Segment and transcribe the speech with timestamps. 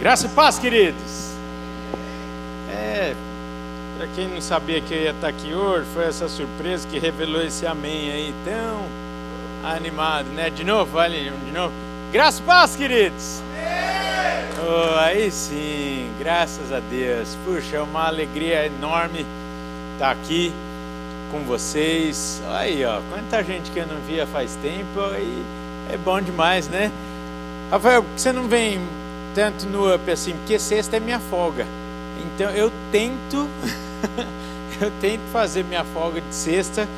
[0.00, 1.30] Graça e paz, queridos.
[2.70, 3.14] É,
[3.96, 7.40] para quem não sabia que eu ia estar aqui hoje, foi essa surpresa que revelou
[7.40, 10.50] esse amém aí tão animado, né?
[10.50, 11.72] De novo, vale, de novo.
[12.12, 13.40] Graça e paz, queridos.
[14.66, 17.36] Oh, aí sim, graças a Deus.
[17.44, 19.24] Puxa, é uma alegria enorme
[19.94, 20.52] estar aqui
[21.30, 22.42] com vocês.
[22.50, 26.90] Aí, ó, quanta gente que eu não via faz tempo e é bom demais, né?
[27.70, 28.80] Rafael, por que você não vem
[29.34, 30.32] tanto no up assim?
[30.32, 31.66] Porque sexta é minha folga.
[32.24, 33.48] Então eu tento,
[34.80, 36.88] eu tento fazer minha folga de sexta.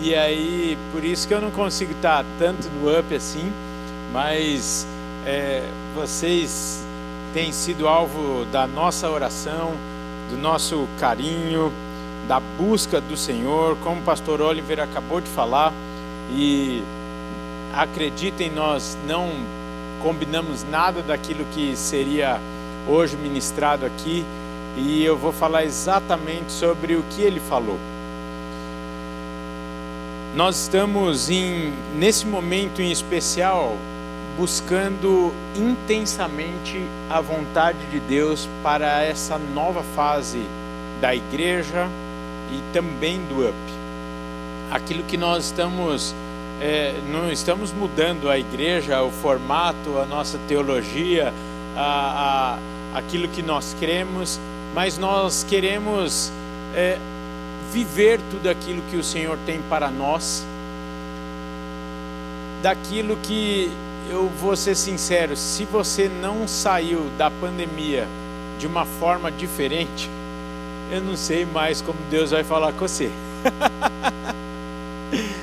[0.00, 3.52] E aí, por isso que eu não consigo estar tanto no up assim.
[4.12, 4.86] Mas
[5.26, 5.62] é,
[5.94, 6.84] vocês
[7.32, 9.72] têm sido alvo da nossa oração,
[10.30, 11.72] do nosso carinho,
[12.28, 15.72] da busca do Senhor, como o pastor Oliver acabou de falar.
[16.34, 16.82] E
[17.74, 19.30] acreditem, nós não
[20.02, 22.40] combinamos nada daquilo que seria
[22.88, 24.24] hoje ministrado aqui
[24.76, 27.78] e eu vou falar exatamente sobre o que ele falou.
[30.34, 33.76] Nós estamos em nesse momento em especial
[34.36, 40.42] buscando intensamente a vontade de Deus para essa nova fase
[41.00, 41.86] da igreja
[42.50, 43.54] e também do UP.
[44.70, 46.14] Aquilo que nós estamos
[46.62, 51.34] é, não estamos mudando a igreja, o formato, a nossa teologia,
[51.76, 52.56] a,
[52.94, 54.38] a aquilo que nós cremos,
[54.72, 56.30] mas nós queremos
[56.74, 56.98] é,
[57.72, 60.46] viver tudo aquilo que o Senhor tem para nós,
[62.62, 63.68] daquilo que
[64.08, 68.06] eu vou ser sincero, se você não saiu da pandemia
[68.60, 70.08] de uma forma diferente,
[70.92, 73.10] eu não sei mais como Deus vai falar com você.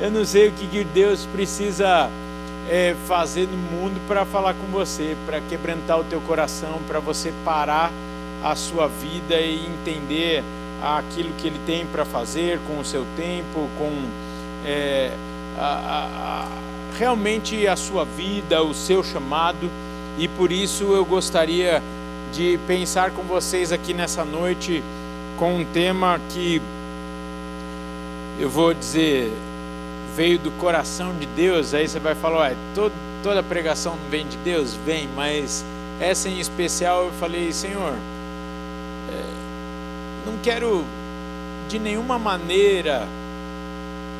[0.00, 2.08] Eu não sei o que Deus precisa
[2.70, 7.32] é, fazer no mundo para falar com você, para quebrantar o teu coração, para você
[7.44, 7.90] parar
[8.44, 10.44] a sua vida e entender
[10.80, 13.90] aquilo que Ele tem para fazer com o seu tempo, com
[14.64, 15.10] é,
[15.58, 16.48] a, a,
[16.96, 19.68] realmente a sua vida, o seu chamado.
[20.16, 21.82] E por isso eu gostaria
[22.32, 24.80] de pensar com vocês aqui nessa noite
[25.36, 26.62] com um tema que
[28.38, 29.32] eu vou dizer
[30.18, 32.92] veio do coração de Deus, aí você vai falar, ué, todo,
[33.22, 34.74] toda pregação vem de Deus?
[34.84, 35.64] Vem, mas
[36.00, 37.92] essa em especial eu falei, Senhor,
[39.12, 40.84] é, não quero
[41.68, 43.06] de nenhuma maneira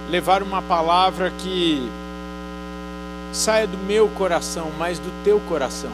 [0.09, 1.91] levar uma palavra que
[3.33, 5.91] saia do meu coração, mas do teu coração,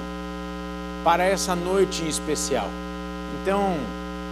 [1.02, 2.68] para essa noite em especial.
[3.40, 3.78] Então,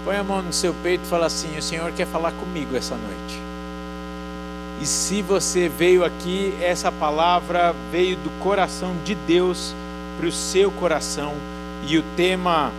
[0.04, 2.94] põe a mão no seu peito e fala assim: O Senhor quer falar comigo essa
[2.94, 3.51] noite.
[4.82, 9.72] E se você veio aqui, essa palavra veio do coração de Deus
[10.18, 11.34] para o seu coração.
[11.86, 12.72] E o tema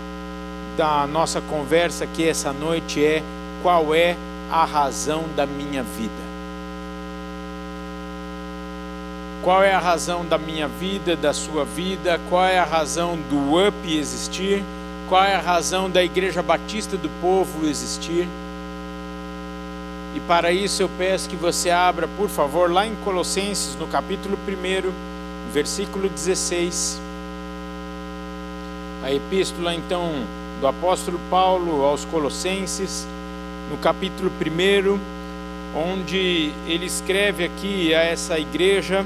[0.76, 3.24] da nossa conversa aqui essa noite é:
[3.62, 4.18] qual é
[4.52, 6.12] a razão da minha vida?
[9.42, 12.20] Qual é a razão da minha vida, da sua vida?
[12.30, 14.62] Qual é a razão do UP existir?
[15.08, 18.28] Qual é a razão da Igreja Batista do Povo existir?
[20.16, 24.38] E para isso eu peço que você abra, por favor, lá em Colossenses, no capítulo
[24.38, 24.92] 1,
[25.52, 27.02] versículo 16.
[29.04, 30.12] A epístola então
[30.62, 33.08] do apóstolo Paulo aos Colossenses,
[33.72, 35.00] no capítulo 1,
[35.76, 39.04] onde ele escreve aqui a essa igreja,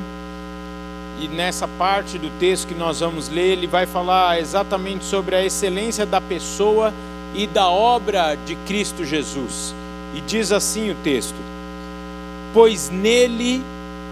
[1.19, 5.43] e nessa parte do texto que nós vamos ler, ele vai falar exatamente sobre a
[5.43, 6.93] excelência da pessoa
[7.33, 9.73] e da obra de Cristo Jesus.
[10.15, 11.35] E diz assim o texto:
[12.53, 13.63] Pois nele,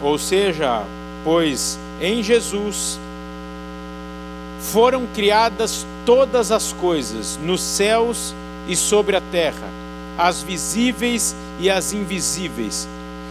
[0.01, 0.83] ou seja,
[1.23, 2.99] pois em Jesus,
[4.59, 8.35] foram criadas todas as coisas, nos céus
[8.67, 9.67] e sobre a terra,
[10.17, 12.87] as visíveis e as invisíveis,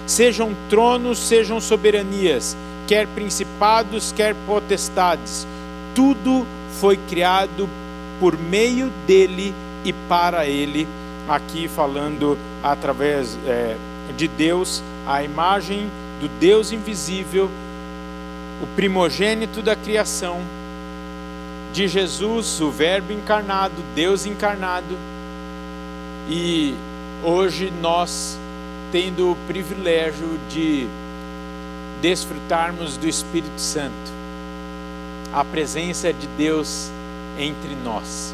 [0.07, 5.47] sejam tronos, sejam soberanias, quer principados, quer potestades,
[5.95, 6.47] tudo
[6.81, 7.69] foi criado
[8.19, 9.55] por meio dele
[9.85, 10.89] e para ele
[11.29, 13.77] aqui falando através é,
[14.17, 15.91] de Deus, a imagem
[16.21, 17.51] do Deus invisível,
[18.63, 20.41] o primogênito da criação,
[21.73, 24.97] de Jesus, o Verbo encarnado, Deus encarnado,
[26.29, 26.75] e
[27.23, 28.39] hoje nós
[28.93, 30.87] tendo o privilégio de
[32.01, 34.13] desfrutarmos do Espírito Santo,
[35.33, 36.91] a presença de Deus
[37.37, 38.33] entre nós.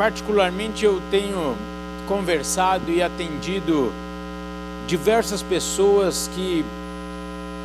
[0.00, 1.54] Particularmente eu tenho
[2.08, 3.92] conversado e atendido
[4.86, 6.64] diversas pessoas que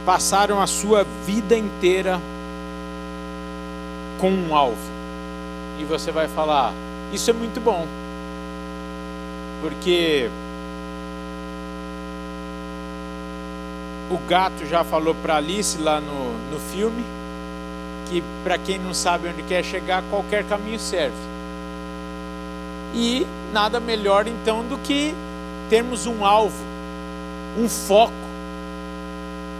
[0.06, 2.20] passaram a sua vida inteira
[4.20, 4.76] com um alvo.
[5.80, 6.74] E você vai falar:
[7.14, 7.88] Isso é muito bom,
[9.62, 10.30] porque
[14.12, 17.02] o gato já falou para Alice lá no, no filme
[18.10, 21.35] que, para quem não sabe onde quer chegar, qualquer caminho serve.
[22.95, 25.13] E nada melhor então do que
[25.69, 26.63] termos um alvo,
[27.59, 28.13] um foco,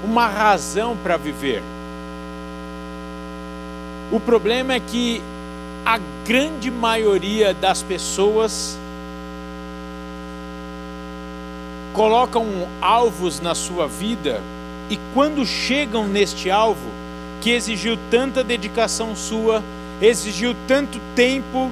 [0.04, 1.62] uma razão para viver.
[4.12, 5.22] O problema é que
[5.86, 8.78] a grande maioria das pessoas
[11.94, 12.46] colocam
[12.82, 14.42] alvos na sua vida
[14.90, 16.90] e quando chegam neste alvo,
[17.42, 19.64] que exigiu tanta dedicação sua,
[20.02, 21.72] exigiu tanto tempo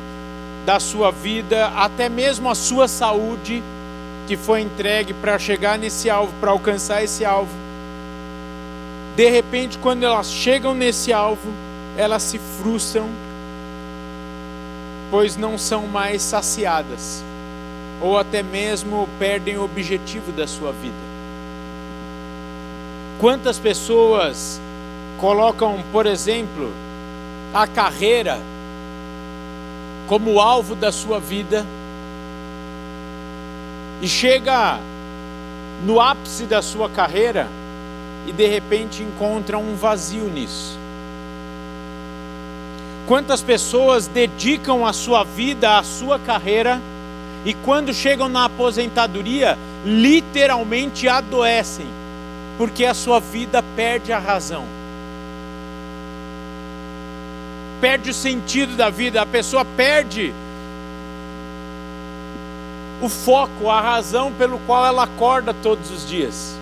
[0.66, 3.62] da sua vida, até mesmo a sua saúde,
[4.28, 7.52] que foi entregue para chegar nesse alvo, para alcançar esse alvo.
[9.16, 11.52] De repente, quando elas chegam nesse alvo,
[11.98, 13.08] elas se frustram,
[15.12, 17.24] pois não são mais saciadas,
[18.02, 21.14] ou até mesmo perdem o objetivo da sua vida.
[23.20, 24.60] Quantas pessoas
[25.20, 26.72] colocam, por exemplo,
[27.54, 28.40] a carreira
[30.14, 31.66] como alvo da sua vida
[34.00, 34.78] e chega
[35.84, 37.48] no ápice da sua carreira
[38.28, 40.78] e de repente encontra um vazio nisso.
[43.08, 46.80] Quantas pessoas dedicam a sua vida à sua carreira
[47.44, 51.88] e quando chegam na aposentadoria, literalmente adoecem,
[52.56, 54.83] porque a sua vida perde a razão.
[57.84, 60.34] Perde o sentido da vida, a pessoa perde
[63.02, 66.58] o foco, a razão pelo qual ela acorda todos os dias.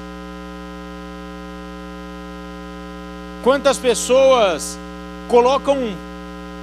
[3.43, 4.79] Quantas pessoas
[5.27, 5.95] colocam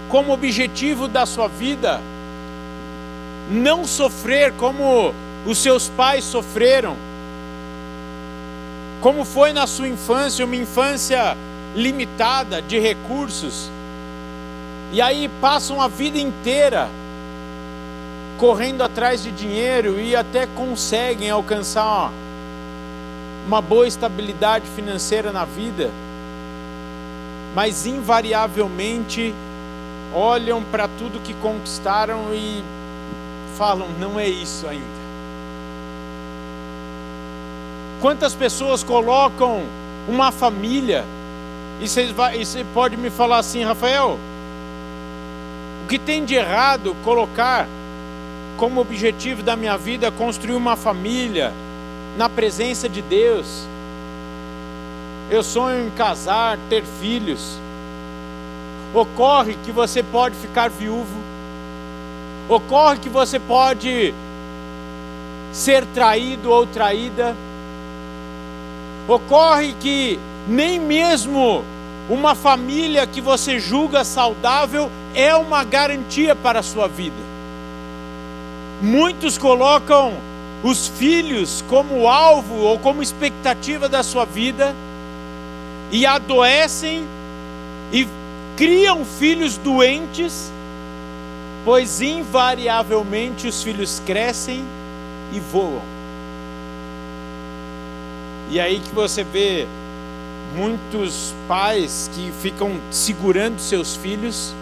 [0.08, 2.00] como objetivo da sua vida
[3.48, 5.14] não sofrer como
[5.46, 6.96] os seus pais sofreram?
[9.00, 11.36] Como foi na sua infância, uma infância
[11.76, 13.70] limitada de recursos?
[14.92, 16.88] E aí passam a vida inteira
[18.38, 22.10] correndo atrás de dinheiro e até conseguem alcançar
[23.46, 25.90] uma boa estabilidade financeira na vida,
[27.54, 29.34] mas invariavelmente
[30.14, 32.62] olham para tudo que conquistaram e
[33.56, 34.98] falam: não é isso ainda.
[38.00, 39.64] Quantas pessoas colocam
[40.06, 41.04] uma família,
[41.80, 44.18] e e você pode me falar assim, Rafael,
[45.88, 47.66] que tem de errado colocar
[48.58, 51.52] como objetivo da minha vida construir uma família
[52.16, 53.66] na presença de Deus.
[55.30, 57.58] Eu sonho em casar, ter filhos.
[58.92, 61.16] Ocorre que você pode ficar viúvo.
[62.48, 64.12] Ocorre que você pode
[65.52, 67.36] ser traído ou traída.
[69.06, 71.64] Ocorre que nem mesmo
[72.08, 77.16] uma família que você julga saudável é uma garantia para a sua vida.
[78.80, 80.16] Muitos colocam
[80.62, 84.72] os filhos como alvo ou como expectativa da sua vida
[85.90, 87.04] e adoecem
[87.92, 88.06] e
[88.56, 90.52] criam filhos doentes,
[91.64, 94.64] pois invariavelmente os filhos crescem
[95.32, 95.82] e voam.
[98.50, 99.66] E aí que você vê
[100.54, 104.54] muitos pais que ficam segurando seus filhos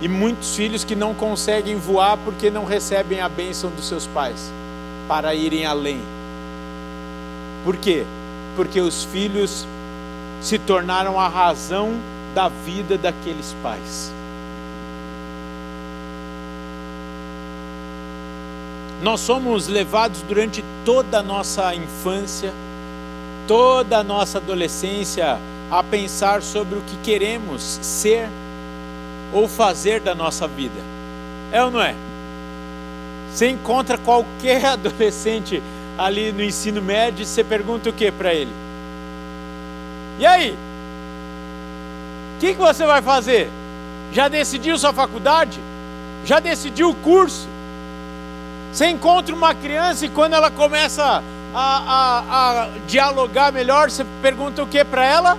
[0.00, 4.52] e muitos filhos que não conseguem voar porque não recebem a bênção dos seus pais
[5.08, 6.00] para irem além.
[7.64, 8.04] Por quê?
[8.56, 9.66] Porque os filhos
[10.40, 11.94] se tornaram a razão
[12.34, 14.12] da vida daqueles pais.
[19.02, 22.52] Nós somos levados durante toda a nossa infância,
[23.46, 25.38] toda a nossa adolescência,
[25.70, 28.28] a pensar sobre o que queremos ser
[29.34, 30.80] ou fazer da nossa vida.
[31.52, 31.94] É ou não é?
[33.30, 35.60] Você encontra qualquer adolescente
[35.98, 38.52] ali no ensino médio e você pergunta o que para ele?
[40.18, 40.56] E aí?
[42.36, 43.50] O que, que você vai fazer?
[44.12, 45.58] Já decidiu sua faculdade?
[46.24, 47.48] Já decidiu o curso?
[48.72, 51.22] Você encontra uma criança e quando ela começa
[51.54, 55.34] a, a, a dialogar melhor, você pergunta o que para ela?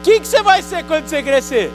[0.00, 1.72] O que, que você vai ser quando você crescer?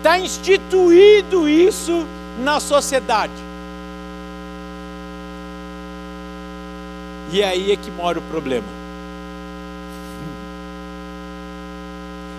[0.00, 2.06] Está instituído isso
[2.42, 3.34] na sociedade.
[7.30, 8.66] E é aí é que mora o problema.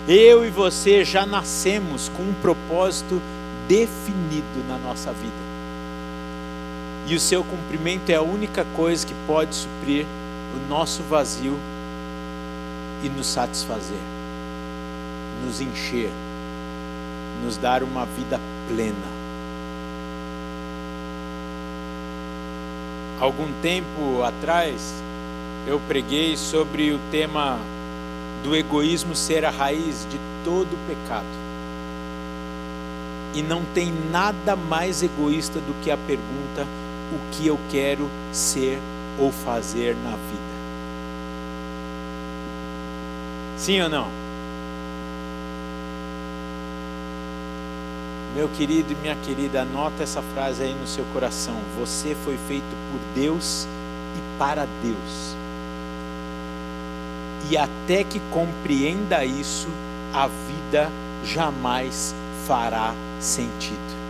[0.08, 3.22] Eu e você já nascemos com um propósito
[3.68, 5.32] definido na nossa vida.
[7.06, 10.04] E o seu cumprimento é a única coisa que pode suprir
[10.56, 11.56] o nosso vazio
[13.04, 14.00] e nos satisfazer,
[15.46, 16.10] nos encher
[17.42, 19.22] nos dar uma vida plena.
[23.20, 25.02] Algum tempo atrás,
[25.66, 27.58] eu preguei sobre o tema
[28.42, 31.24] do egoísmo ser a raiz de todo pecado.
[33.34, 36.66] E não tem nada mais egoísta do que a pergunta:
[37.12, 38.78] o que eu quero ser
[39.18, 40.52] ou fazer na vida?
[43.56, 44.21] Sim ou não?
[48.34, 51.54] Meu querido e minha querida, anota essa frase aí no seu coração.
[51.78, 53.66] Você foi feito por Deus
[54.16, 55.36] e para Deus.
[57.50, 59.68] E até que compreenda isso,
[60.14, 60.90] a vida
[61.24, 62.14] jamais
[62.46, 64.02] fará sentido.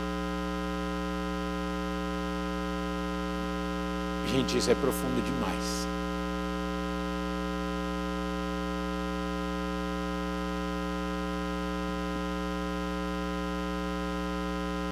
[4.31, 5.91] Gente, isso é profundo demais.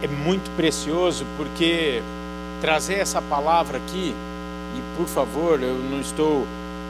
[0.02, 2.02] É muito precioso porque
[2.60, 4.14] trazer essa palavra aqui,
[4.76, 6.46] e por favor, eu não estou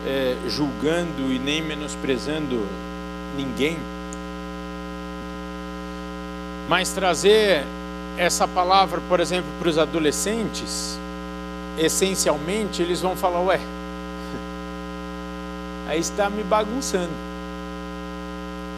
[0.07, 2.65] é, julgando e nem menosprezando
[3.37, 3.77] ninguém,
[6.69, 7.65] mas trazer
[8.17, 10.97] essa palavra, por exemplo, para os adolescentes,
[11.79, 13.59] essencialmente eles vão falar: ué,
[15.89, 17.11] aí está me bagunçando,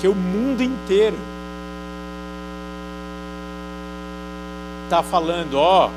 [0.01, 1.19] que o mundo inteiro
[4.93, 5.91] está falando: ó, o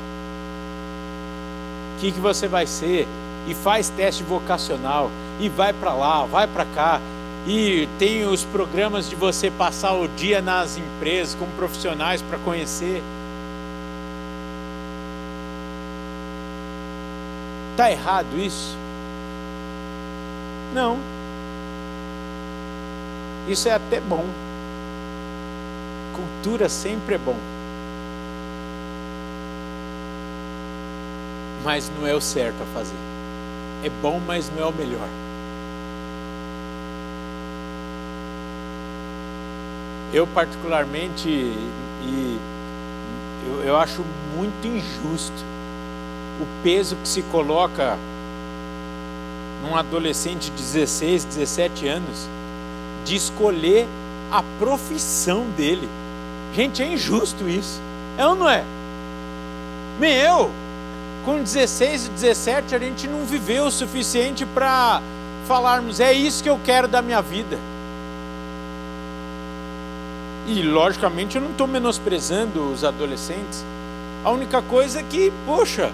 [2.00, 3.06] que, que você vai ser?
[3.46, 7.00] E faz teste vocacional, e vai para lá, vai para cá,
[7.46, 13.02] e tem os programas de você passar o dia nas empresas com profissionais para conhecer.
[17.72, 18.74] Está errado isso?
[20.74, 20.96] Não.
[23.46, 24.24] Isso é até bom.
[26.16, 27.55] Cultura sempre é bom.
[31.64, 32.96] Mas não é o certo a fazer.
[33.84, 35.08] É bom, mas não é o melhor.
[40.12, 42.38] eu particularmente e
[43.46, 44.02] eu, eu acho
[44.34, 45.44] muito injusto
[46.40, 47.98] o peso que se coloca
[49.62, 52.28] num adolescente de 16, 17 anos
[53.04, 53.86] de escolher
[54.30, 55.88] a profissão dele.
[56.54, 57.80] Gente, é injusto isso.
[58.18, 58.64] É ou não é?
[59.98, 60.50] Meu,
[61.26, 65.02] com 16 e 17 a gente não viveu o suficiente para
[65.44, 67.58] falarmos, é isso que eu quero da minha vida.
[70.46, 73.64] E logicamente eu não estou menosprezando os adolescentes.
[74.24, 75.90] A única coisa é que, poxa,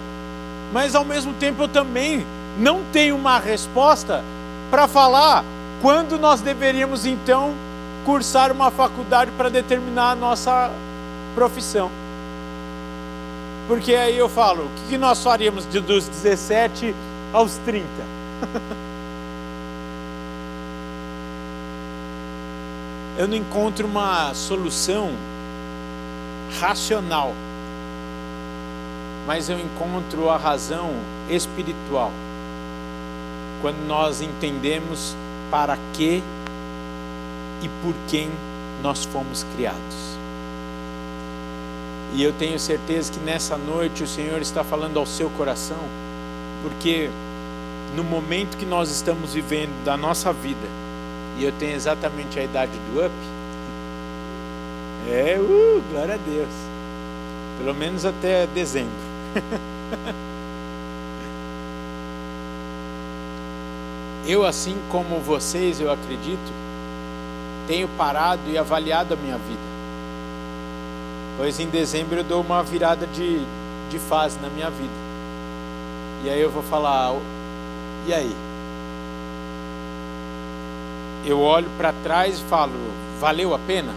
[0.71, 2.23] mas ao mesmo tempo eu também
[2.59, 4.23] não tenho uma resposta
[4.69, 5.43] para falar
[5.81, 7.55] quando nós deveríamos então
[8.05, 10.69] cursar uma faculdade para determinar a nossa
[11.33, 12.02] profissão.
[13.67, 16.93] Porque aí eu falo, o que nós faríamos de, dos 17
[17.31, 17.87] aos 30?
[23.17, 25.11] eu não encontro uma solução
[26.59, 27.33] racional,
[29.25, 30.91] mas eu encontro a razão
[31.29, 32.11] espiritual.
[33.61, 35.15] Quando nós entendemos
[35.49, 36.21] para que
[37.61, 38.29] e por quem
[38.81, 40.12] nós fomos criados.
[42.13, 45.79] E eu tenho certeza que nessa noite o Senhor está falando ao seu coração,
[46.61, 47.09] porque
[47.95, 50.67] no momento que nós estamos vivendo da nossa vida,
[51.39, 53.11] e eu tenho exatamente a idade do up,
[55.09, 56.53] é, uh, glória a Deus.
[57.57, 58.93] Pelo menos até dezembro.
[64.27, 66.53] eu, assim como vocês, eu acredito,
[67.67, 69.72] tenho parado e avaliado a minha vida.
[71.37, 73.39] Pois em dezembro eu dou uma virada de,
[73.89, 75.03] de fase na minha vida.
[76.23, 77.13] E aí eu vou falar,
[78.07, 78.33] e aí?
[81.25, 82.73] eu olho para trás e falo:
[83.19, 83.93] valeu a pena?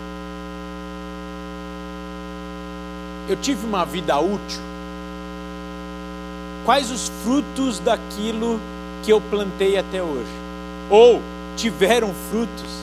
[3.29, 4.61] Eu tive uma vida útil?
[6.65, 8.61] Quais os frutos daquilo
[9.03, 10.31] que eu plantei até hoje?
[10.89, 11.21] Ou
[11.57, 12.77] tiveram frutos?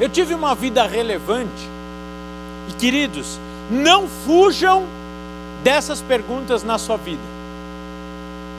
[0.00, 1.73] Eu tive uma vida relevante?
[2.68, 3.38] E queridos,
[3.70, 4.84] não fujam
[5.62, 7.22] dessas perguntas na sua vida,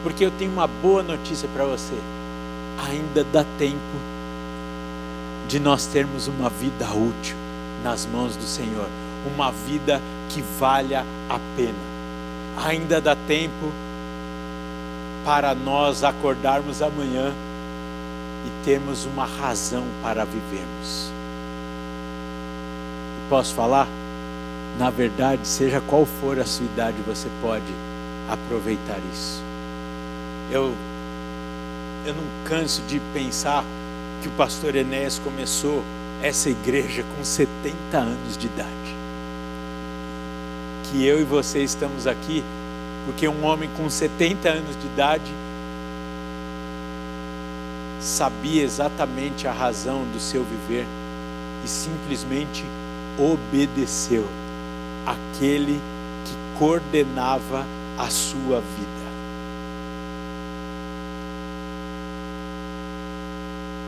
[0.03, 1.95] porque eu tenho uma boa notícia para você
[2.77, 3.79] ainda dá tempo
[5.47, 7.35] de nós termos uma vida útil
[7.83, 8.87] nas mãos do Senhor,
[9.33, 11.95] uma vida que valha a pena.
[12.65, 13.71] Ainda dá tempo
[15.23, 17.31] para nós acordarmos amanhã
[18.45, 21.11] e termos uma razão para vivermos.
[23.29, 23.87] Posso falar?
[24.77, 27.63] Na verdade, seja qual for a sua idade, você pode
[28.29, 29.41] aproveitar isso.
[30.51, 30.75] Eu,
[32.05, 33.63] eu não canso de pensar
[34.21, 35.83] que o pastor Enéas começou
[36.21, 38.95] essa igreja com 70 anos de idade.
[40.83, 42.43] Que eu e você estamos aqui
[43.05, 45.31] porque um homem com 70 anos de idade
[47.99, 50.85] sabia exatamente a razão do seu viver
[51.63, 52.63] e simplesmente
[53.17, 54.25] obedeceu
[55.05, 55.79] aquele
[56.25, 57.65] que coordenava
[57.97, 59.05] a sua vida.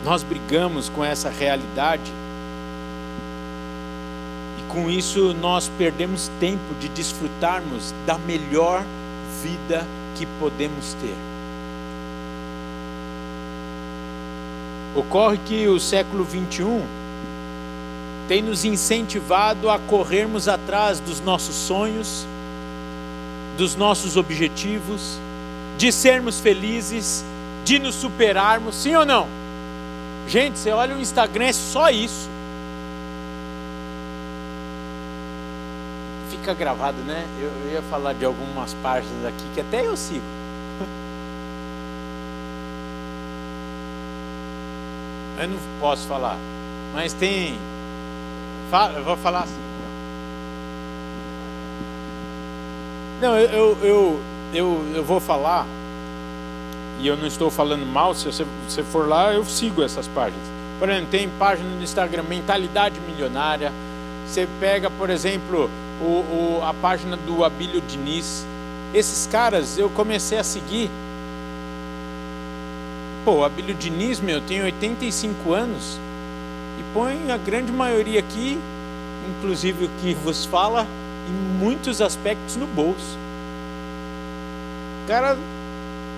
[0.03, 2.11] Nós brigamos com essa realidade
[4.59, 8.85] e com isso nós perdemos tempo de desfrutarmos da melhor
[9.43, 11.15] vida que podemos ter.
[14.95, 17.06] Ocorre que o século 21
[18.27, 22.27] tem nos incentivado a corrermos atrás dos nossos sonhos,
[23.57, 25.17] dos nossos objetivos,
[25.77, 27.23] de sermos felizes,
[27.63, 29.27] de nos superarmos, sim ou não?
[30.27, 32.29] Gente, você olha o Instagram, é só isso.
[36.29, 37.25] Fica gravado, né?
[37.39, 40.21] Eu, eu ia falar de algumas páginas aqui que até eu sigo.
[45.39, 46.35] Eu não posso falar,
[46.95, 47.59] mas tem
[48.95, 49.67] eu vou falar assim.
[53.21, 54.19] Não, eu, eu,
[54.53, 55.65] eu, eu, vou falar,
[56.99, 60.45] e eu não estou falando mal, se você, você for lá, eu sigo essas páginas.
[60.77, 63.71] Por exemplo, tem página no Instagram, Mentalidade Milionária.
[64.27, 68.45] Você pega, por exemplo, o, o, a página do Abílio Diniz.
[68.93, 70.91] Esses caras eu comecei a seguir.
[73.25, 75.99] Pô, Abílio Diniz, meu, tem 85 anos
[76.93, 78.59] põe a grande maioria aqui,
[79.29, 80.85] inclusive o que vos fala,
[81.27, 83.17] em muitos aspectos no bolso.
[85.03, 85.37] O cara,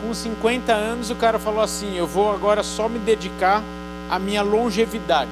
[0.01, 3.63] com 50 anos, o cara falou assim: Eu vou agora só me dedicar
[4.09, 5.31] à minha longevidade.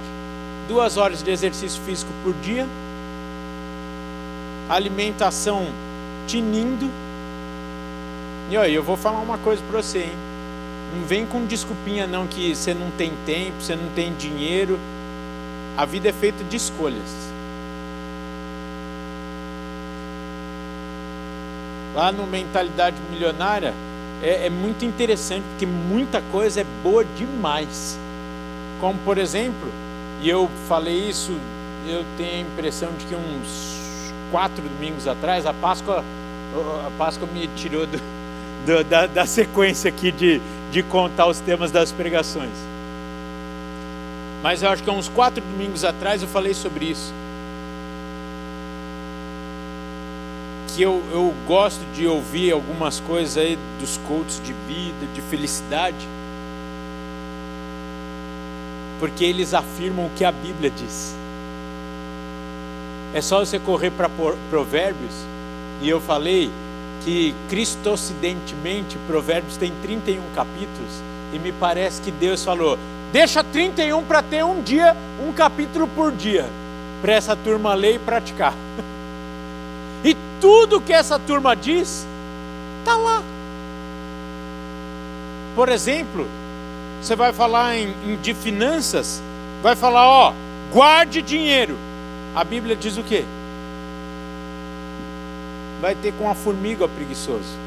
[0.67, 2.67] Duas horas de exercício físico por dia,
[4.69, 5.65] alimentação
[6.27, 6.89] tinindo.
[8.49, 10.27] E olha, eu vou falar uma coisa para você, hein?
[10.95, 14.79] Não vem com desculpinha não que você não tem tempo, você não tem dinheiro.
[15.77, 17.27] A vida é feita de escolhas.
[21.93, 23.75] Lá no Mentalidade Milionária
[24.23, 27.99] é, é muito interessante, porque muita coisa é boa demais.
[28.79, 29.71] Como, por exemplo,
[30.19, 31.31] e eu falei isso,
[31.87, 36.03] eu tenho a impressão de que uns quatro domingos atrás, a Páscoa,
[36.87, 37.99] a Páscoa me tirou do,
[38.65, 42.76] do, da, da sequência aqui de, de contar os temas das pregações.
[44.47, 47.13] Mas eu acho que há uns quatro domingos atrás eu falei sobre isso.
[50.73, 56.07] Que eu, eu gosto de ouvir algumas coisas aí dos coaches de vida, de felicidade,
[59.01, 61.13] porque eles afirmam o que a Bíblia diz.
[63.13, 64.09] É só você correr para
[64.49, 65.25] Provérbios,
[65.81, 66.49] e eu falei
[67.03, 71.01] que cristocidentemente Provérbios tem 31 capítulos,
[71.33, 72.79] e me parece que Deus falou:
[73.11, 76.45] Deixa 31 para ter um dia, um capítulo por dia,
[77.01, 78.53] para essa turma ler e praticar.
[80.03, 82.05] E tudo que essa turma diz,
[82.79, 83.23] está lá.
[85.55, 86.27] Por exemplo,
[87.01, 89.21] você vai falar em, em, de finanças,
[89.61, 90.33] vai falar, ó,
[90.71, 91.75] guarde dinheiro.
[92.35, 93.25] A Bíblia diz o quê?
[95.81, 97.66] Vai ter com a formiga preguiçoso.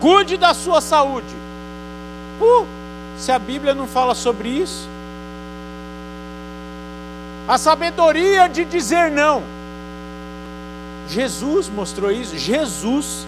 [0.00, 1.34] Cuide da sua saúde.
[2.40, 2.66] Uh,
[3.18, 4.88] se a Bíblia não fala sobre isso.
[7.46, 9.42] A sabedoria de dizer não.
[11.08, 12.38] Jesus mostrou isso.
[12.38, 13.26] Jesus,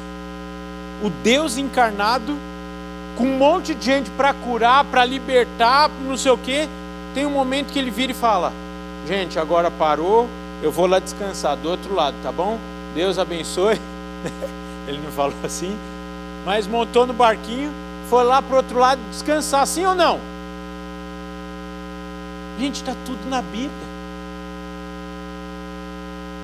[1.02, 2.36] o Deus encarnado,
[3.16, 6.68] com um monte de gente para curar, para libertar, não sei o quê.
[7.14, 8.52] Tem um momento que ele vira e fala:
[9.06, 10.28] Gente, agora parou,
[10.62, 12.58] eu vou lá descansar do outro lado, tá bom?
[12.94, 13.80] Deus abençoe.
[14.86, 15.76] ele não falou assim,
[16.44, 17.72] mas montou no barquinho,
[18.08, 20.20] foi lá para o outro lado descansar, sim ou não?
[22.58, 23.70] Gente, está tudo na Bíblia.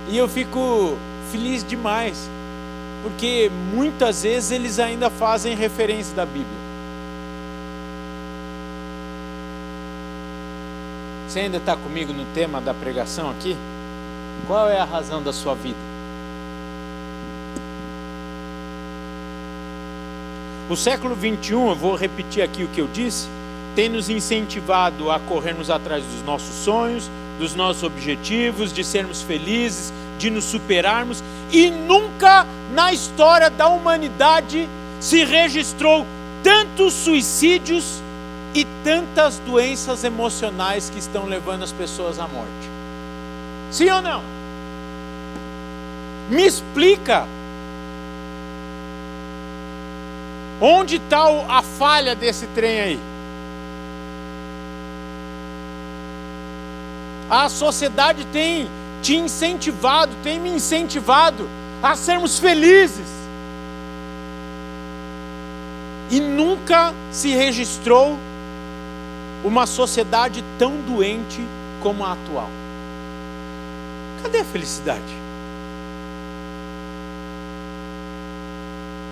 [0.08, 0.96] E eu fico
[1.30, 2.30] feliz demais,
[3.02, 6.46] porque muitas vezes eles ainda fazem referência da Bíblia.
[11.28, 13.54] Você ainda está comigo no tema da pregação aqui?
[14.46, 15.76] Qual é a razão da sua vida?
[20.68, 23.26] O século 21, eu vou repetir aqui o que eu disse,
[23.74, 29.90] tem nos incentivado a corrermos atrás dos nossos sonhos, dos nossos objetivos, de sermos felizes,
[30.18, 34.68] de nos superarmos, e nunca na história da humanidade
[35.00, 36.06] se registrou
[36.42, 38.02] tantos suicídios
[38.54, 42.68] e tantas doenças emocionais que estão levando as pessoas à morte.
[43.70, 44.22] Sim ou não?
[46.28, 47.26] Me explica.
[50.60, 53.00] Onde está a falha desse trem aí?
[57.30, 58.68] A sociedade tem
[59.02, 61.48] te incentivado, tem me incentivado
[61.82, 63.06] a sermos felizes.
[66.10, 68.18] E nunca se registrou
[69.44, 71.40] uma sociedade tão doente
[71.80, 72.50] como a atual.
[74.22, 75.17] Cadê a felicidade?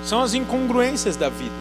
[0.07, 1.55] São as incongruências da vida.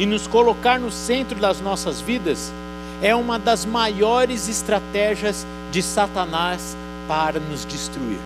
[0.00, 2.52] E nos colocar no centro das nossas vidas
[3.00, 8.18] é uma das maiores estratégias de Satanás para nos destruir.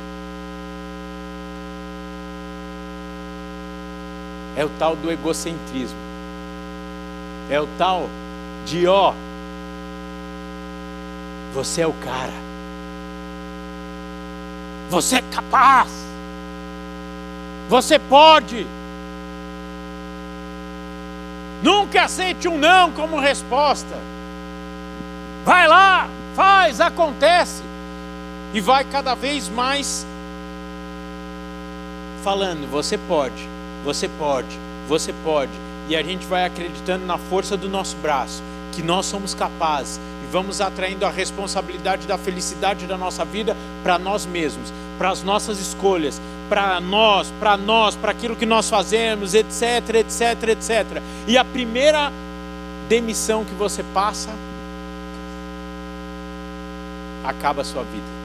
[4.57, 5.99] É o tal do egocentrismo.
[7.51, 8.09] É o tal
[8.65, 9.13] de ó,
[11.53, 12.33] você é o cara.
[14.89, 16.06] Você é capaz.
[17.69, 18.67] Você pode.
[21.63, 23.97] Nunca aceite um não como resposta.
[25.45, 27.63] Vai lá, faz, acontece.
[28.55, 30.07] E vai cada vez mais
[32.23, 33.49] falando: você pode,
[33.85, 35.53] você pode, você pode.
[35.89, 40.01] E a gente vai acreditando na força do nosso braço, que nós somos capazes.
[40.25, 45.23] E vamos atraindo a responsabilidade da felicidade da nossa vida para nós mesmos, para as
[45.23, 51.03] nossas escolhas, para nós, para nós, para aquilo que nós fazemos, etc, etc, etc.
[51.27, 52.13] E a primeira
[52.89, 54.31] demissão que você passa
[57.25, 58.17] acaba a sua vida.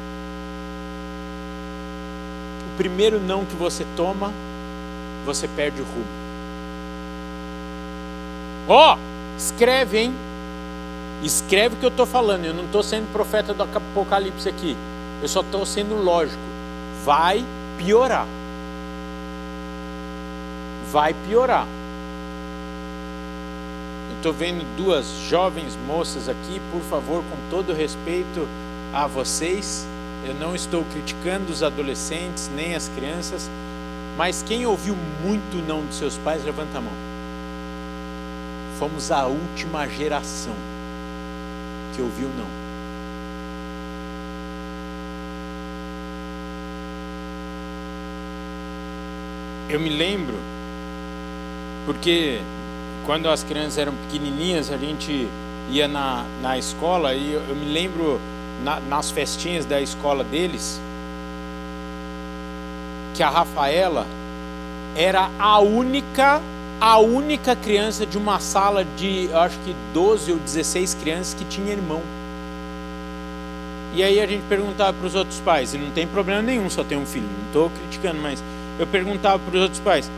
[2.73, 4.31] O primeiro não que você toma,
[5.25, 6.21] você perde o rumo.
[8.67, 10.13] Ó, oh, escreve, hein?
[11.23, 12.45] Escreve o que eu estou falando.
[12.45, 14.77] Eu não estou sendo profeta do Apocalipse aqui.
[15.21, 16.41] Eu só estou sendo lógico.
[17.03, 17.43] Vai
[17.83, 18.27] piorar.
[20.91, 21.65] Vai piorar.
[24.09, 28.47] Eu estou vendo duas jovens moças aqui, por favor, com todo respeito
[28.93, 29.87] a vocês.
[30.27, 33.49] Eu não estou criticando os adolescentes nem as crianças,
[34.15, 36.93] mas quem ouviu muito não dos seus pais, levanta a mão.
[38.77, 40.53] Fomos a última geração
[41.95, 42.60] que ouviu não.
[49.69, 50.35] Eu me lembro,
[51.85, 52.39] porque
[53.05, 55.27] quando as crianças eram pequenininhas, a gente
[55.69, 58.19] ia na, na escola e eu, eu me lembro
[58.63, 60.79] na, nas festinhas da escola deles,
[63.15, 64.05] que a Rafaela
[64.95, 66.41] era a única,
[66.79, 71.71] a única criança de uma sala de, acho que 12 ou 16 crianças que tinha
[71.71, 72.01] irmão.
[73.93, 76.83] E aí a gente perguntava para os outros pais, e não tem problema nenhum, só
[76.83, 78.41] tem um filho, não estou criticando, mas
[78.79, 80.09] eu perguntava para os outros pais,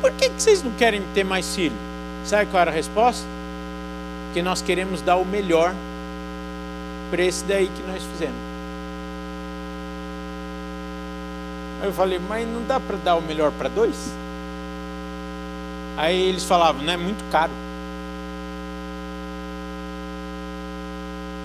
[0.00, 1.76] por que, que vocês não querem ter mais filho?
[2.24, 3.26] Sabe qual era a resposta?
[4.32, 5.74] Que nós queremos dar o melhor
[7.10, 8.36] para esse daí que nós fizemos.
[11.82, 14.12] Aí eu falei, mas não dá para dar o melhor para dois?
[15.96, 17.52] Aí eles falavam, não é muito caro.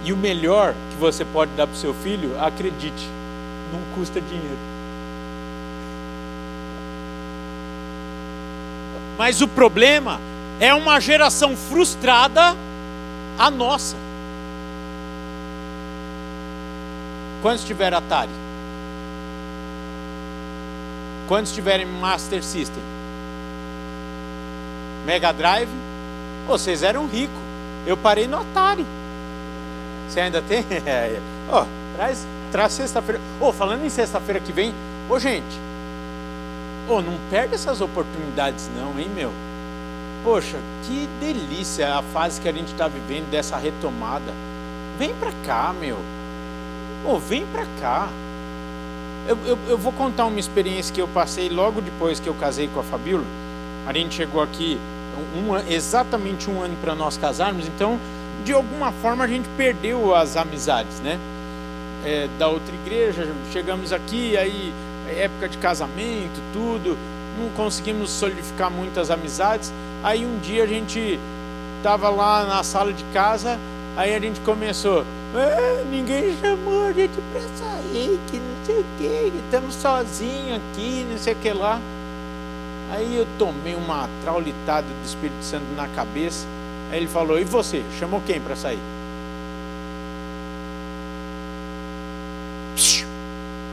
[0.05, 3.09] E o melhor que você pode dar para o seu filho, acredite,
[3.73, 4.74] não custa dinheiro.
[9.17, 10.19] Mas o problema
[10.59, 12.55] é uma geração frustrada,
[13.37, 13.95] a nossa.
[17.41, 18.31] Quantos tiveram Atari?
[21.27, 22.83] Quantos tiverem Master System?
[25.05, 25.69] Mega Drive?
[26.45, 27.35] vocês eram ricos.
[27.85, 28.85] Eu parei no Atari.
[30.07, 30.63] Você ainda tem?
[31.47, 31.63] Oh,
[31.95, 33.21] traz, traz sexta-feira.
[33.39, 34.71] Oh, falando em sexta-feira que vem,
[35.07, 35.59] ô oh, gente,
[36.89, 39.31] oh, não perde essas oportunidades não, hein, meu?
[40.23, 44.33] Poxa, que delícia a fase que a gente está vivendo dessa retomada.
[44.97, 45.97] Vem pra cá, meu.
[47.03, 48.09] Pô, vem para cá.
[49.27, 52.67] Eu, eu, eu, vou contar uma experiência que eu passei logo depois que eu casei
[52.67, 53.23] com a Fabíola.
[53.85, 54.79] A gente chegou aqui
[55.35, 57.99] um, exatamente um ano para nós casarmos, então
[58.43, 61.19] de alguma forma a gente perdeu as amizades, né?
[62.03, 64.73] É, da outra igreja, chegamos aqui, aí
[65.09, 66.97] época de casamento, tudo,
[67.39, 69.71] não conseguimos solidificar muitas amizades.
[70.03, 71.19] Aí um dia a gente
[71.77, 73.59] estava lá na sala de casa,
[73.95, 78.85] aí a gente começou, ah, ninguém chamou a gente para sair, que não sei o
[78.97, 81.79] que, estamos sozinhos aqui, não sei o que lá.
[82.91, 86.45] Aí eu tomei uma traulitada do Espírito Santo na cabeça.
[86.91, 87.83] Aí ele falou: E você?
[87.99, 88.79] Chamou quem para sair?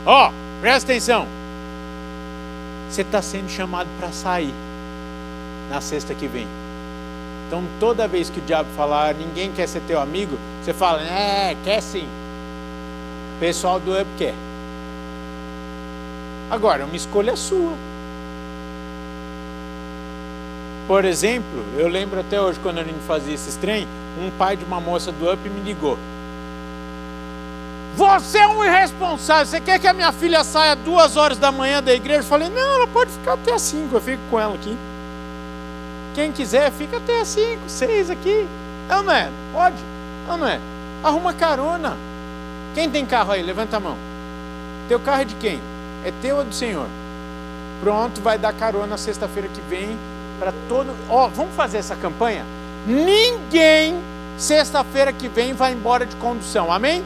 [0.05, 1.27] Ó, oh, presta atenção.
[2.89, 4.53] Você está sendo chamado para sair
[5.69, 6.47] na sexta que vem.
[7.45, 11.53] Então, toda vez que o diabo falar, ninguém quer ser teu amigo, você fala, é,
[11.65, 12.07] quer sim.
[13.35, 14.33] O pessoal do up quer.
[16.49, 17.73] Agora, uma escolha sua.
[20.87, 23.85] Por exemplo, eu lembro até hoje quando a gente fazia esses trem,
[24.17, 25.97] um pai de uma moça do UP me ligou.
[27.95, 31.81] Você é um irresponsável, você quer que a minha filha saia duas horas da manhã
[31.81, 32.21] da igreja?
[32.21, 34.75] Eu falei, não, ela pode ficar até as cinco, eu fico com ela aqui.
[36.15, 38.47] Quem quiser, fica até as cinco, seis aqui.
[38.89, 39.29] É ou não é?
[39.51, 39.75] Pode?
[40.27, 40.59] É ou não é?
[41.03, 41.95] Arruma carona.
[42.73, 43.43] Quem tem carro aí?
[43.43, 43.97] Levanta a mão.
[44.87, 45.61] Teu carro é de quem?
[46.03, 46.87] É teu ou do Senhor?
[47.79, 49.97] Pronto, vai dar carona sexta-feira que vem
[50.39, 50.95] para todo.
[51.09, 52.43] Ó, oh, vamos fazer essa campanha?
[52.87, 53.95] Ninguém
[54.37, 56.71] sexta-feira que vem vai embora de condução.
[56.71, 57.03] Amém?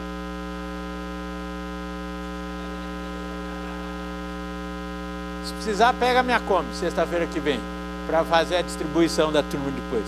[5.48, 7.58] Se precisar, pega minha Kombi sexta-feira que vem
[8.06, 10.04] para fazer a distribuição da turma depois.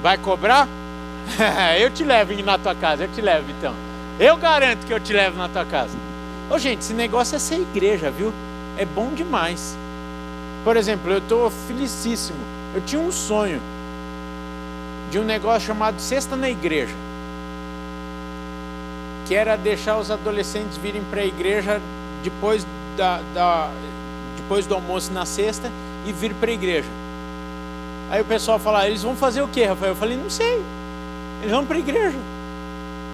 [0.00, 0.66] Vai cobrar?
[1.78, 3.74] eu te levo na tua casa, eu te levo então.
[4.18, 5.94] Eu garanto que eu te levo na tua casa.
[6.50, 8.32] Ô gente, esse negócio é ser igreja, viu?
[8.78, 9.76] É bom demais.
[10.64, 12.38] Por exemplo, eu estou felicíssimo.
[12.74, 13.60] Eu tinha um sonho
[15.10, 16.94] de um negócio chamado Sexta na Igreja,
[19.26, 21.78] que era deixar os adolescentes virem para a igreja
[22.22, 23.70] depois, da, da,
[24.36, 25.70] depois do almoço na sexta
[26.06, 26.88] e vir para a igreja.
[28.10, 29.92] Aí o pessoal fala, eles vão fazer o quê, Rafael?
[29.92, 30.62] Eu falei, não sei.
[31.40, 32.18] Eles vão para a igreja.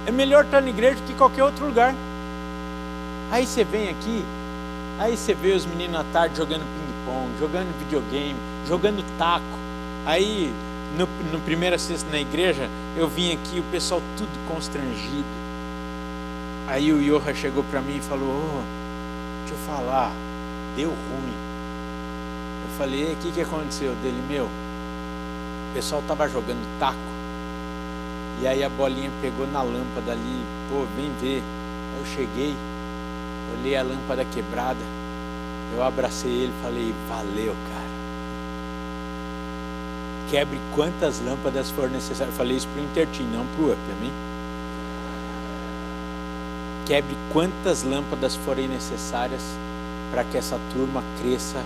[0.06, 1.94] É melhor estar na igreja que qualquer outro lugar.
[3.30, 4.24] Aí você vem aqui,
[4.98, 8.36] aí você vê os meninos à tarde jogando ping-pong, jogando videogame,
[8.66, 9.44] jogando taco.
[10.06, 10.52] Aí,
[10.96, 15.26] no, no primeira sexta na igreja, eu vim aqui, o pessoal tudo constrangido.
[16.66, 18.77] Aí o Yoha chegou para mim e falou: oh,
[19.50, 20.12] Eu falar,
[20.76, 21.34] deu ruim.
[22.64, 23.94] Eu falei: O que, que aconteceu?
[24.02, 26.98] Dele, meu, o pessoal tava jogando taco.
[28.40, 31.42] E aí a bolinha pegou na lâmpada ali, pô, vem ver.
[31.98, 32.54] Eu cheguei,
[33.58, 34.98] olhei a lâmpada quebrada
[35.74, 37.88] eu abracei ele e falei: Valeu, cara.
[40.30, 42.32] Quebre quantas lâmpadas for necessário.
[42.32, 44.12] Eu falei isso para o Intertim, não para o UP, amém?
[46.88, 49.42] Quebre quantas lâmpadas forem necessárias
[50.10, 51.62] para que essa turma cresça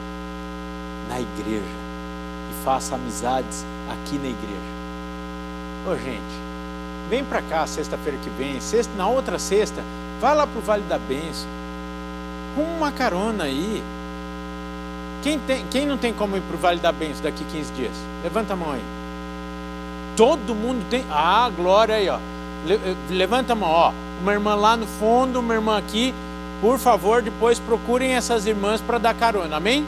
[1.09, 1.63] na igreja
[2.51, 4.73] e faça amizades aqui na igreja.
[5.87, 9.81] Ô gente, vem para cá sexta-feira que vem, sexta, na outra sexta,
[10.21, 11.49] vai lá para o Vale da Benção
[12.57, 13.81] uma carona aí.
[15.23, 17.95] Quem, tem, quem não tem como ir para o Vale da Benção daqui 15 dias?
[18.25, 18.83] Levanta a mão aí.
[20.17, 21.05] Todo mundo tem.
[21.09, 22.19] Ah, glória aí, ó.
[22.69, 23.93] Eh, levanta a mão, ó.
[24.21, 26.15] Uma irmã lá no fundo, uma irmã aqui.
[26.61, 29.85] Por favor, depois procurem essas irmãs para dar carona, amém?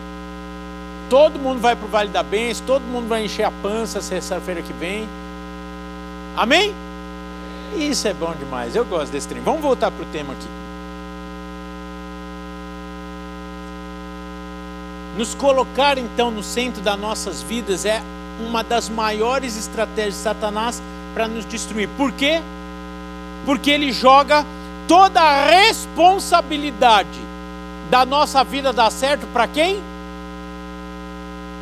[1.08, 4.60] Todo mundo vai para o Vale da Benção, todo mundo vai encher a pança sexta-feira
[4.60, 5.08] que vem.
[6.37, 6.74] Amém?
[7.76, 9.40] Isso é bom demais, eu gosto desse trem.
[9.42, 10.48] Vamos voltar para o tema aqui.
[15.16, 18.02] Nos colocar então no centro das nossas vidas é
[18.40, 20.82] uma das maiores estratégias de Satanás
[21.12, 21.88] para nos destruir.
[21.96, 22.42] Por quê?
[23.44, 24.44] Porque ele joga
[24.88, 27.20] toda a responsabilidade
[27.90, 29.83] da nossa vida dar certo para quem?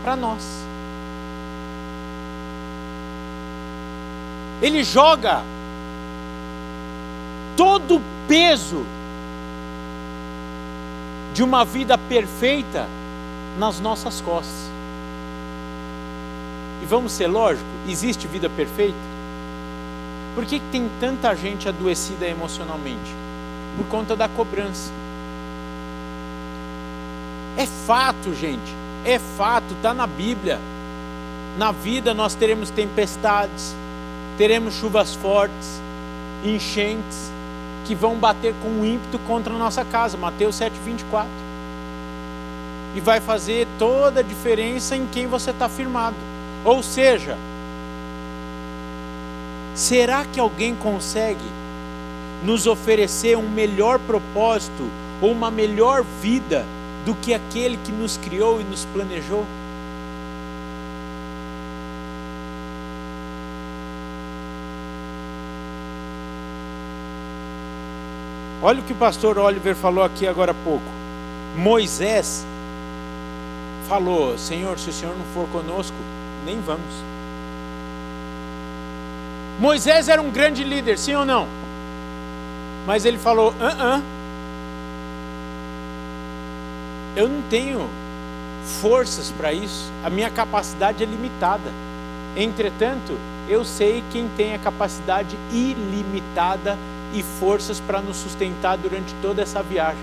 [0.02, 0.62] Para nós.
[4.60, 5.42] Ele joga
[7.56, 8.84] todo o peso
[11.34, 12.86] de uma vida perfeita
[13.58, 14.70] nas nossas costas.
[16.82, 19.11] E vamos ser lógico, existe vida perfeita?
[20.34, 23.14] Por que tem tanta gente adoecida emocionalmente?
[23.76, 24.90] Por conta da cobrança.
[27.56, 30.58] É fato, gente, é fato, está na Bíblia.
[31.58, 33.74] Na vida nós teremos tempestades,
[34.38, 35.80] teremos chuvas fortes,
[36.42, 37.30] enchentes,
[37.84, 40.16] que vão bater com ímpeto contra a nossa casa.
[40.16, 41.52] Mateus 7, 24
[42.94, 46.16] e vai fazer toda a diferença em quem você está firmado.
[46.64, 47.36] Ou seja,
[49.74, 51.44] Será que alguém consegue
[52.42, 56.66] nos oferecer um melhor propósito ou uma melhor vida
[57.06, 59.46] do que aquele que nos criou e nos planejou?
[68.64, 70.86] Olha o que o pastor Oliver falou aqui agora há pouco.
[71.56, 72.46] Moisés
[73.88, 75.96] falou: Senhor, se o Senhor não for conosco,
[76.44, 77.11] nem vamos.
[79.58, 81.46] Moisés era um grande líder, sim ou não?
[82.86, 84.00] Mas ele falou: ah, ah,
[87.14, 87.88] eu não tenho
[88.80, 91.70] forças para isso, a minha capacidade é limitada.
[92.36, 96.78] Entretanto, eu sei quem tem a capacidade ilimitada
[97.12, 100.02] e forças para nos sustentar durante toda essa viagem.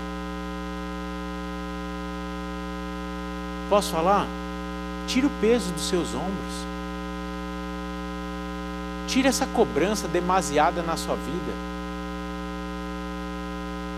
[3.68, 4.26] Posso falar?
[5.06, 6.69] Tira o peso dos seus ombros.
[9.06, 11.52] Tira essa cobrança demasiada na sua vida.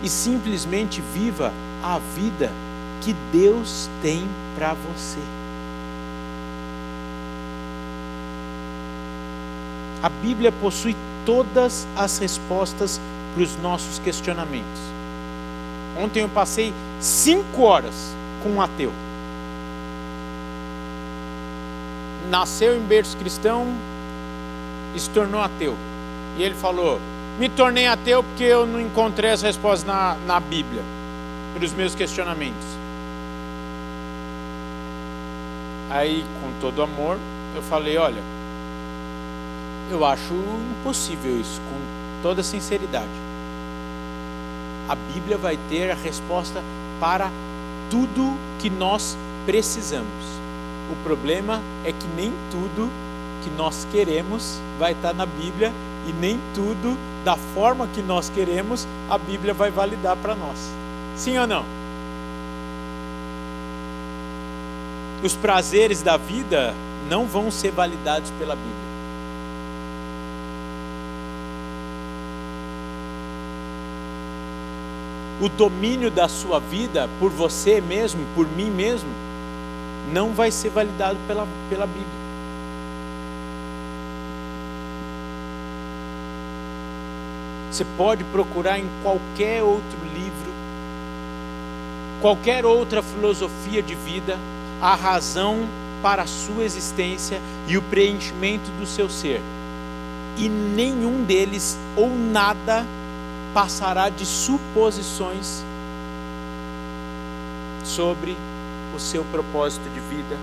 [0.02, 2.50] E simplesmente viva a vida
[3.00, 5.20] que Deus tem para você.
[10.02, 13.00] A Bíblia possui todas as respostas
[13.34, 14.80] para os nossos questionamentos.
[15.96, 18.92] Ontem eu passei cinco horas com um ateu.
[22.28, 23.68] Nasceu em berço cristão
[24.94, 25.76] e se tornou ateu.
[26.36, 27.00] E ele falou:
[27.38, 30.82] Me tornei ateu porque eu não encontrei as respostas na, na Bíblia
[31.54, 32.66] para os meus questionamentos.
[35.90, 37.18] Aí, com todo amor,
[37.54, 38.22] eu falei: Olha,
[39.90, 40.32] eu acho
[40.80, 43.10] impossível isso, com toda sinceridade.
[44.88, 46.62] A Bíblia vai ter a resposta
[46.98, 47.30] para
[47.90, 50.08] tudo que nós precisamos.
[50.90, 52.90] O problema é que nem tudo
[53.42, 55.72] que nós queremos vai estar na Bíblia
[56.08, 60.58] e nem tudo da forma que nós queremos a Bíblia vai validar para nós.
[61.16, 61.64] Sim ou não?
[65.22, 66.74] Os prazeres da vida
[67.08, 68.92] não vão ser validados pela Bíblia.
[75.42, 79.10] o domínio da sua vida por você mesmo, por mim mesmo,
[80.12, 82.21] não vai ser validado pela, pela Bíblia.
[87.72, 90.52] Você pode procurar em qualquer outro livro,
[92.20, 94.38] qualquer outra filosofia de vida,
[94.78, 95.66] a razão
[96.02, 99.40] para a sua existência e o preenchimento do seu ser.
[100.36, 102.84] E nenhum deles ou nada
[103.54, 105.64] passará de suposições
[107.84, 108.36] sobre
[108.94, 110.36] o seu propósito de vida,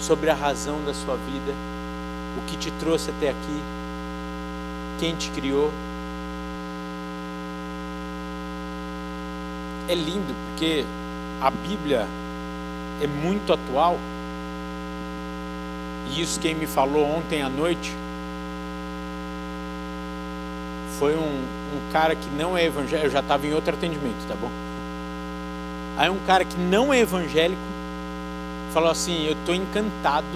[0.00, 1.52] sobre a razão da sua vida,
[2.38, 3.62] o que te trouxe até aqui,
[4.98, 5.70] quem te criou.
[9.88, 10.84] É lindo porque
[11.40, 12.06] a Bíblia
[13.02, 13.98] é muito atual.
[16.10, 17.92] E isso quem me falou ontem à noite
[20.98, 24.34] foi um, um cara que não é evangélico, eu já estava em outro atendimento, tá
[24.40, 24.50] bom?
[25.96, 27.60] Aí um cara que não é evangélico
[28.72, 30.26] falou assim: Eu estou encantado,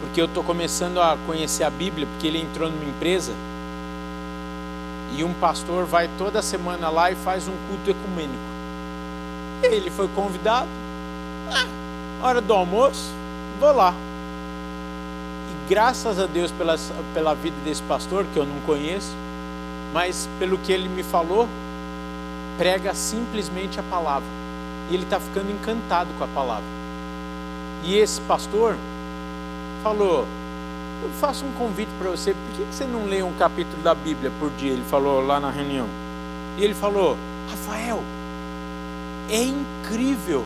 [0.00, 3.32] porque eu estou começando a conhecer a Bíblia, porque ele entrou numa empresa
[5.12, 8.38] e um pastor vai toda semana lá e faz um culto ecumênico.
[9.62, 10.68] Ele foi convidado,
[11.52, 11.66] ah,
[12.26, 13.10] hora do almoço,
[13.58, 13.92] vou lá.
[15.50, 16.76] E graças a Deus pela,
[17.12, 19.14] pela vida desse pastor, que eu não conheço,
[19.92, 21.48] mas pelo que ele me falou,
[22.56, 24.28] prega simplesmente a palavra.
[24.90, 26.64] E ele está ficando encantado com a palavra.
[27.84, 28.76] E esse pastor
[29.82, 30.26] falou:
[31.02, 34.30] Eu faço um convite para você, por que você não lê um capítulo da Bíblia
[34.38, 34.72] por dia?
[34.72, 35.86] Ele falou lá na reunião.
[36.58, 37.16] E ele falou:
[37.48, 38.02] Rafael,
[39.30, 40.44] é incrível.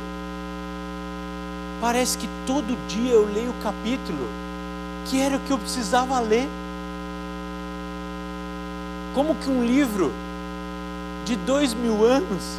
[1.81, 4.29] Parece que todo dia eu leio o capítulo
[5.07, 6.49] que era o que eu precisava ler.
[9.15, 10.13] Como que um livro
[11.25, 12.59] de dois mil anos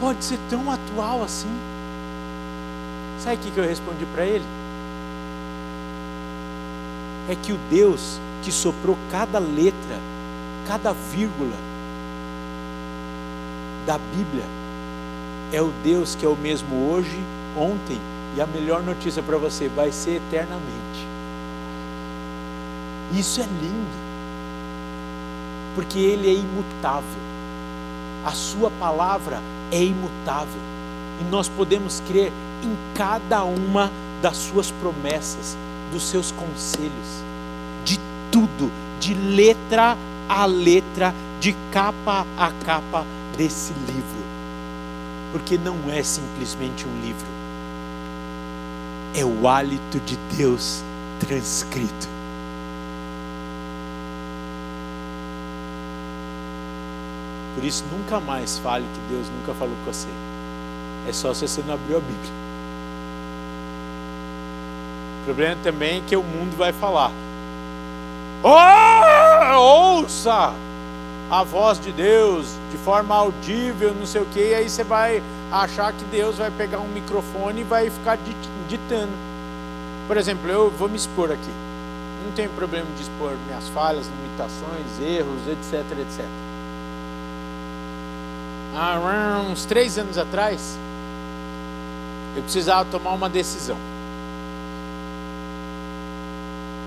[0.00, 1.50] pode ser tão atual assim?
[3.26, 4.44] Sabe o que eu respondi para ele?
[7.28, 9.98] É que o Deus que soprou cada letra,
[10.64, 11.56] cada vírgula
[13.84, 14.44] da Bíblia,
[15.52, 17.18] é o Deus que é o mesmo hoje,
[17.56, 17.98] ontem
[18.36, 21.04] e a melhor notícia para você vai ser eternamente.
[23.12, 23.96] Isso é lindo,
[25.74, 27.20] porque Ele é imutável,
[28.24, 29.40] a Sua palavra
[29.72, 30.60] é imutável,
[31.20, 32.30] e nós podemos crer
[32.62, 33.90] em cada uma
[34.22, 35.56] das Suas promessas,
[35.92, 37.24] dos seus conselhos,
[37.84, 37.98] de
[38.30, 39.96] tudo, de letra
[40.28, 43.04] a letra, de capa a capa
[43.36, 44.26] desse livro.
[45.32, 47.26] Porque não é simplesmente um livro,
[49.14, 50.82] é o hálito de Deus
[51.20, 52.08] transcrito.
[57.54, 60.08] Por isso, nunca mais fale que Deus nunca falou com você.
[61.08, 62.45] É só se você não abriu a Bíblia.
[65.26, 67.10] Problema também é que o mundo vai falar.
[68.44, 70.54] Oh, ouça
[71.28, 75.20] a voz de Deus de forma audível, não sei o que, e aí você vai
[75.50, 78.16] achar que Deus vai pegar um microfone e vai ficar
[78.68, 79.10] ditando.
[80.06, 81.50] Por exemplo, eu vou me expor aqui.
[82.24, 86.24] Não tenho problema de expor minhas falhas, limitações, erros, etc, etc.
[88.76, 90.78] Há uns três anos atrás,
[92.36, 93.95] eu precisava tomar uma decisão.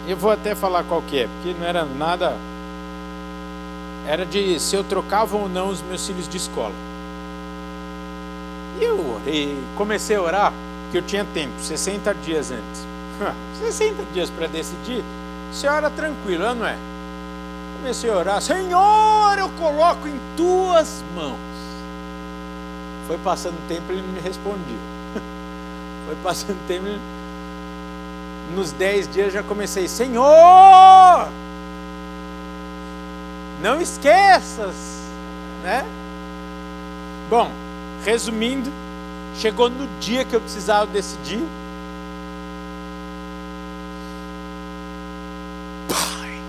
[0.09, 2.35] Eu vou até falar qual que é, porque não era nada.
[4.07, 6.73] Era de se eu trocava ou não os meus filhos de escola.
[8.79, 10.51] E eu orei, comecei a orar,
[10.81, 12.87] porque eu tinha tempo, 60 dias antes.
[13.61, 15.03] 60 dias para decidir,
[15.53, 16.75] senhora tranquila, não é?
[17.77, 21.37] Comecei a orar, Senhor, eu coloco em tuas mãos.
[23.05, 24.79] Foi passando tempo, ele me respondia.
[26.07, 26.99] Foi passando tempo, ele
[28.55, 31.27] nos dez dias já comecei, Senhor,
[33.61, 34.75] não esqueças,
[35.63, 35.85] né?
[37.29, 37.51] Bom,
[38.03, 38.71] resumindo,
[39.35, 41.43] chegou no dia que eu precisava decidir.
[45.87, 46.41] Pai,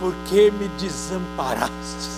[0.00, 2.10] por que me desamparaste?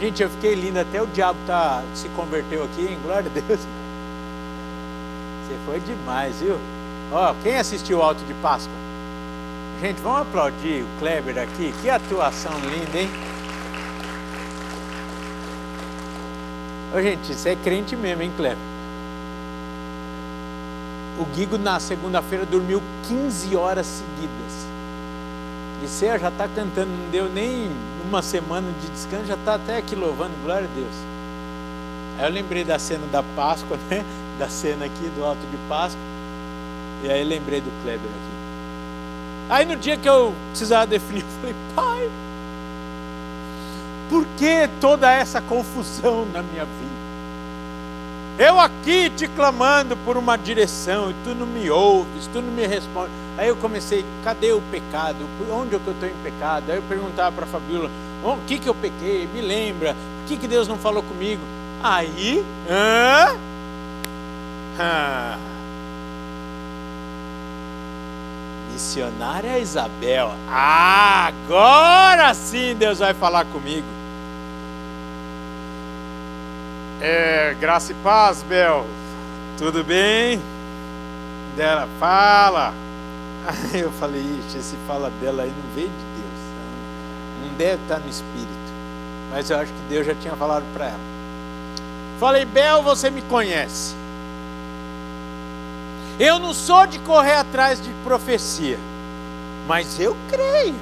[0.00, 3.60] Gente, eu fiquei lindo, até o diabo tá, se converteu aqui, em glória a Deus.
[5.46, 6.58] Você foi demais, viu?
[7.12, 8.74] Ó, quem assistiu o Alto de Páscoa?
[9.80, 11.72] Gente, vamos aplaudir o Kleber aqui.
[11.80, 13.10] Que atuação linda, hein?
[16.94, 18.58] Ô, gente, isso é crente mesmo, hein, Kleber?
[21.18, 24.66] O Guigo na segunda-feira dormiu 15 horas seguidas.
[25.82, 27.70] E você já está cantando, não deu nem
[28.08, 30.94] uma semana de descanso, já está até aqui louvando, glória a Deus.
[32.18, 34.04] Aí eu lembrei da cena da Páscoa, né?
[34.38, 36.15] Da cena aqui do Alto de Páscoa.
[37.02, 38.36] E aí lembrei do Kleber aqui.
[39.48, 42.10] Aí no dia que eu precisava definir, eu falei, pai,
[44.08, 46.96] por que toda essa confusão na minha vida?
[48.38, 52.66] Eu aqui te clamando por uma direção e tu não me ouves, tu não me
[52.66, 53.10] responde.
[53.38, 55.26] Aí eu comecei, cadê o pecado?
[55.50, 56.70] Onde é que eu estou em pecado?
[56.70, 57.90] Aí eu perguntava para a Fabiola,
[58.22, 59.26] o que, que eu pequei?
[59.32, 61.40] Me lembra, por que, que Deus não falou comigo?
[61.82, 63.36] Aí, hã?
[64.78, 65.55] hã?
[68.76, 70.34] Missionária Isabel.
[70.46, 73.86] Ah, agora sim Deus vai falar comigo.
[77.00, 78.86] É, graça e paz, Bel.
[79.56, 80.42] Tudo bem?
[81.56, 82.74] Dela, fala.
[83.72, 87.46] Aí eu falei, ixi, esse fala dela aí não veio de Deus.
[87.46, 88.66] Não deve estar no espírito.
[89.30, 91.00] Mas eu acho que Deus já tinha falado para ela.
[92.20, 93.94] Falei, Bel, você me conhece.
[96.18, 98.78] Eu não sou de correr atrás de profecia,
[99.66, 100.74] mas eu creio.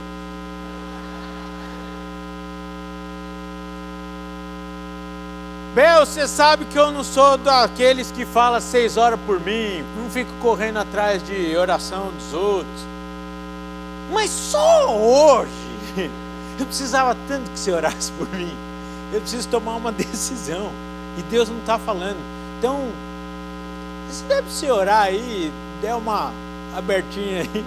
[5.74, 10.08] Bel, você sabe que eu não sou daqueles que fala seis horas por mim, não
[10.08, 12.86] fico correndo atrás de oração dos outros.
[14.12, 15.50] Mas só hoje,
[16.60, 18.54] eu precisava tanto que você orasse por mim.
[19.12, 20.70] Eu preciso tomar uma decisão.
[21.18, 22.18] E Deus não está falando.
[22.58, 22.88] Então,
[24.14, 25.52] você deve se orar aí,
[25.82, 26.32] der uma
[26.76, 27.64] abertinha aí.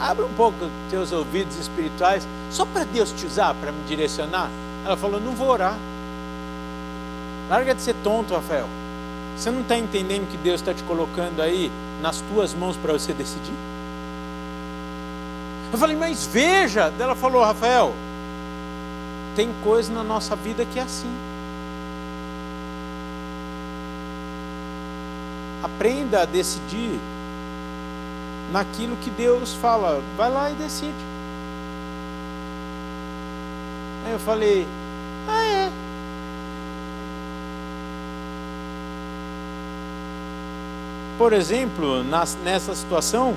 [0.00, 0.56] Abre um pouco
[0.90, 4.50] teus ouvidos espirituais, só para Deus te usar, para me direcionar.
[4.84, 5.76] Ela falou: Não vou orar.
[7.48, 8.68] Larga de ser tonto, Rafael.
[9.36, 11.70] Você não está entendendo que Deus está te colocando aí
[12.00, 13.54] nas tuas mãos para você decidir?
[15.72, 16.92] Eu falei, mas veja.
[16.98, 17.92] Ela falou, Rafael,
[19.36, 21.10] tem coisa na nossa vida que é assim.
[25.76, 26.98] Aprenda a decidir
[28.50, 30.00] naquilo que Deus fala.
[30.16, 30.94] Vai lá e decide.
[34.06, 34.66] Aí eu falei:
[35.28, 35.70] Ah, é.
[41.18, 43.36] Por exemplo, nessa situação,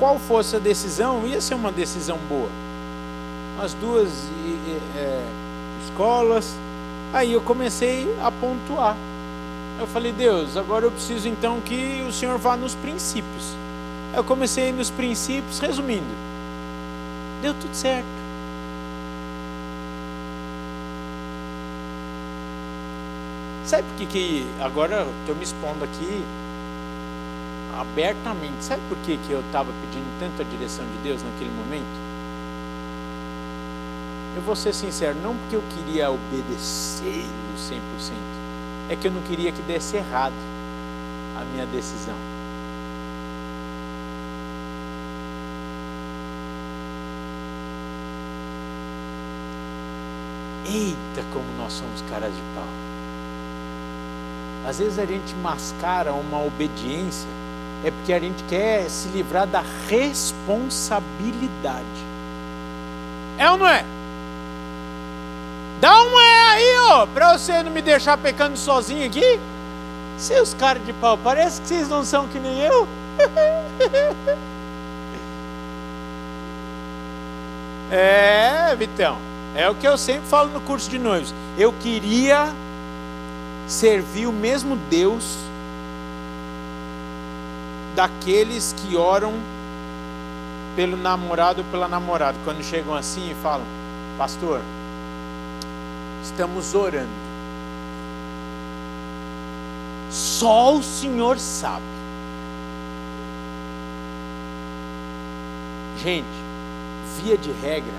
[0.00, 2.48] qual fosse a decisão, ia ser uma decisão boa.
[3.62, 4.08] As duas
[4.96, 5.24] é,
[5.84, 6.56] escolas,
[7.12, 8.96] aí eu comecei a pontuar.
[9.78, 13.54] Eu falei, Deus, agora eu preciso então que o Senhor vá nos princípios.
[14.12, 16.04] Eu comecei nos princípios, resumindo,
[17.40, 18.18] deu tudo certo.
[23.64, 26.24] Sabe por que, que agora estou me expondo aqui
[27.78, 28.64] abertamente?
[28.64, 32.08] Sabe por que, que eu estava pedindo tanto a direção de Deus naquele momento?
[34.34, 38.37] Eu vou ser sincero, não porque eu queria obedecer-lo 100%,
[38.88, 40.34] é que eu não queria que desse errado
[41.36, 42.14] a minha decisão.
[50.66, 52.68] Eita, como nós somos caras de pau.
[54.66, 57.28] Às vezes a gente mascara uma obediência,
[57.84, 61.86] é porque a gente quer se livrar da responsabilidade.
[63.38, 63.84] É ou não é?
[65.80, 69.38] Dá um é aí, ó, para você não me deixar pecando sozinho aqui.
[70.16, 72.88] Seus caras de pau, parece que vocês não são que nem eu.
[77.92, 79.18] é, Vitão,
[79.54, 81.32] é o que eu sempre falo no curso de noivos.
[81.56, 82.52] Eu queria
[83.68, 85.38] servir o mesmo Deus
[87.94, 89.34] daqueles que oram
[90.74, 93.64] pelo namorado ou pela namorada, quando chegam assim e falam,
[94.16, 94.60] pastor,
[96.22, 97.28] estamos orando.
[100.10, 101.84] Só o Senhor sabe.
[106.02, 106.26] Gente,
[107.20, 107.92] via de regra,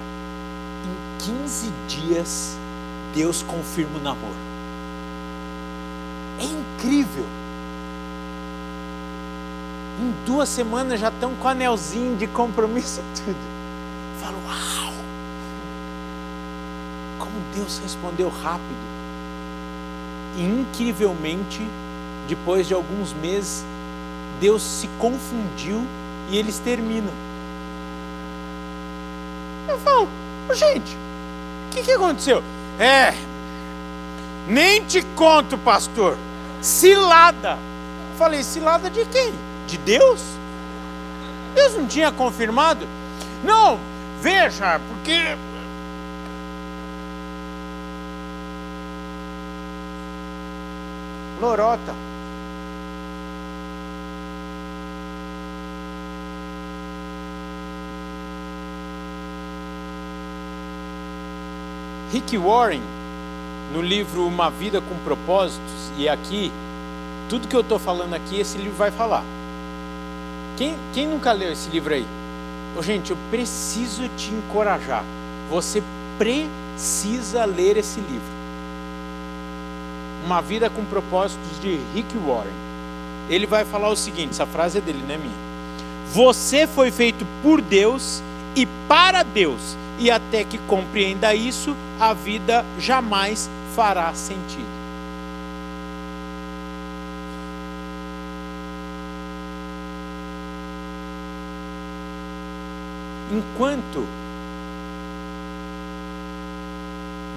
[0.85, 2.57] em 15 dias,
[3.13, 4.49] Deus confirma o namoro.
[6.39, 7.25] É incrível.
[10.01, 13.37] Em duas semanas já estão com anelzinho de compromisso e tudo.
[14.21, 14.78] Falo, uau!
[17.19, 18.89] Como Deus respondeu rápido.
[20.37, 21.61] E, incrivelmente,
[22.27, 23.63] depois de alguns meses,
[24.39, 25.85] Deus se confundiu
[26.29, 27.13] e eles terminam.
[29.67, 30.07] Eu falo,
[30.53, 30.95] gente,
[31.67, 32.41] o que, que aconteceu?
[32.79, 33.13] É,
[34.47, 36.17] nem te conto, pastor.
[36.61, 37.57] Cilada.
[38.17, 39.33] Falei, cilada de quem?
[39.67, 40.21] De Deus?
[41.53, 42.87] Deus não tinha confirmado?
[43.43, 43.79] Não,
[44.21, 45.37] veja, porque.
[51.39, 51.95] Lorota.
[62.11, 62.81] Rick Warren,
[63.71, 66.51] no livro Uma Vida com Propósitos, e aqui
[67.29, 69.23] tudo que eu estou falando aqui, esse livro vai falar.
[70.57, 72.05] Quem, quem nunca leu esse livro aí?
[72.75, 75.05] Oh, gente, eu preciso te encorajar.
[75.49, 75.83] Você
[76.17, 78.38] precisa ler esse livro.
[80.25, 82.53] Uma Vida com Propósitos de Rick Warren.
[83.29, 85.49] Ele vai falar o seguinte: essa frase é dele, não é minha.
[86.13, 88.21] Você foi feito por Deus
[88.55, 94.79] e para Deus, e até que compreenda isso, a vida jamais fará sentido.
[103.31, 104.05] enquanto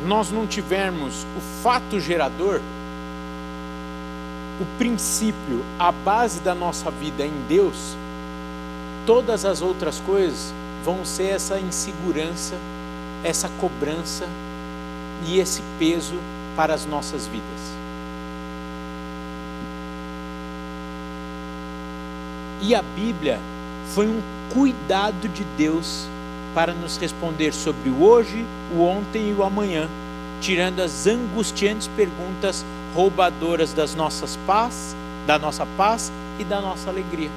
[0.07, 2.61] nós não tivermos o fato gerador,
[4.61, 7.97] o princípio, a base da nossa vida em Deus,
[9.07, 10.53] todas as outras coisas
[10.85, 12.57] vão ser essa insegurança,
[13.25, 14.29] essa cobrança
[15.27, 16.17] e esse peso
[16.57, 17.73] para as nossas vidas.
[22.61, 23.41] E a Bíblia
[23.95, 24.21] foi um
[24.53, 26.07] cuidado de Deus
[26.55, 28.45] para nos responder sobre o hoje,
[28.75, 29.89] o ontem e o amanhã,
[30.41, 34.95] tirando as angustiantes perguntas roubadoras das nossas paz,
[35.27, 37.31] da nossa paz e da nossa alegria.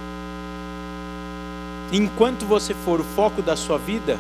[1.92, 4.18] Enquanto você for o foco da sua vida,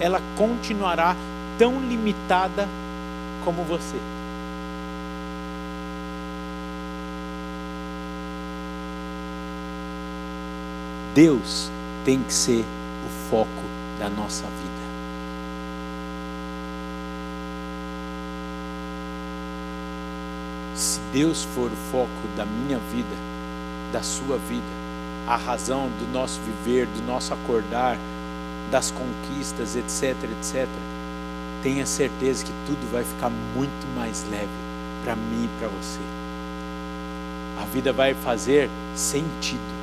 [0.00, 1.16] ela continuará
[1.58, 2.68] tão limitada
[3.44, 3.96] como você.
[11.14, 11.68] Deus
[12.04, 12.64] tem que ser
[13.04, 13.57] o foco
[13.98, 14.88] da nossa vida.
[20.74, 23.16] Se Deus for o foco da minha vida,
[23.92, 24.62] da sua vida,
[25.26, 27.98] a razão do nosso viver, do nosso acordar,
[28.70, 30.68] das conquistas, etc, etc,
[31.62, 34.48] tenha certeza que tudo vai ficar muito mais leve
[35.02, 36.00] para mim e para você.
[37.60, 39.77] A vida vai fazer sentido.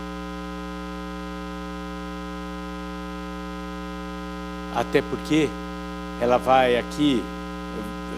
[4.76, 5.50] Até porque
[6.20, 7.24] ela vai aqui,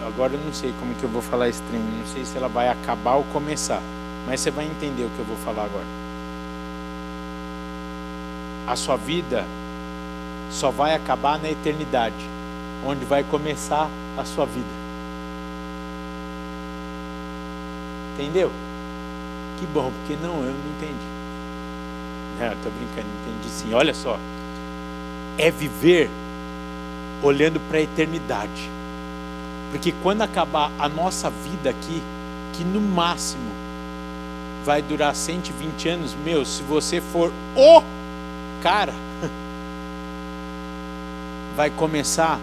[0.06, 2.48] agora eu não sei como que eu vou falar esse trem, não sei se ela
[2.48, 3.80] vai acabar ou começar,
[4.26, 5.86] Mas você vai entender o que eu vou falar agora.
[8.66, 9.46] A sua vida
[10.50, 12.28] só vai acabar na eternidade,
[12.84, 13.88] onde vai começar
[14.18, 14.66] a sua vida.
[18.14, 18.50] Entendeu?
[19.58, 21.18] Que bom, porque não, eu não entendi.
[22.38, 23.72] Não, tô brincando, entendi sim.
[23.72, 24.18] Olha só.
[25.38, 26.10] É viver
[27.22, 28.70] olhando para a eternidade.
[29.70, 32.02] Porque quando acabar a nossa vida aqui,
[32.54, 33.50] que no máximo
[34.64, 37.82] vai durar 120 anos, meu, se você for o
[38.62, 38.94] cara,
[41.56, 42.38] vai começar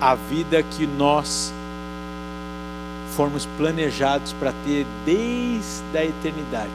[0.00, 1.52] a vida que nós
[3.14, 6.70] formos planejados para ter desde a eternidade.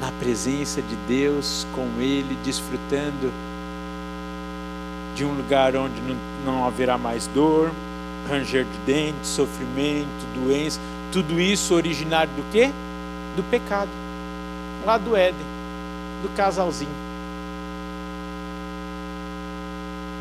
[0.00, 3.32] Na presença de Deus, com Ele, desfrutando
[5.16, 7.72] de um lugar onde não, não haverá mais dor,
[8.28, 10.78] ranger de dentes, sofrimento, doença,
[11.10, 12.70] tudo isso originário do quê?
[13.34, 13.88] Do pecado.
[14.84, 15.40] Lá do Éden,
[16.22, 16.90] do casalzinho.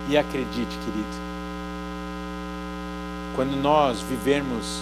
[0.07, 1.25] E acredite, querido,
[3.35, 4.81] quando nós vivemos,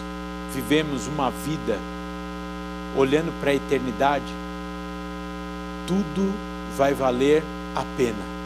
[0.54, 1.80] vivemos uma vida
[2.96, 4.32] olhando para a eternidade,
[5.88, 6.32] tudo
[6.78, 7.42] vai valer
[7.76, 8.43] a pena.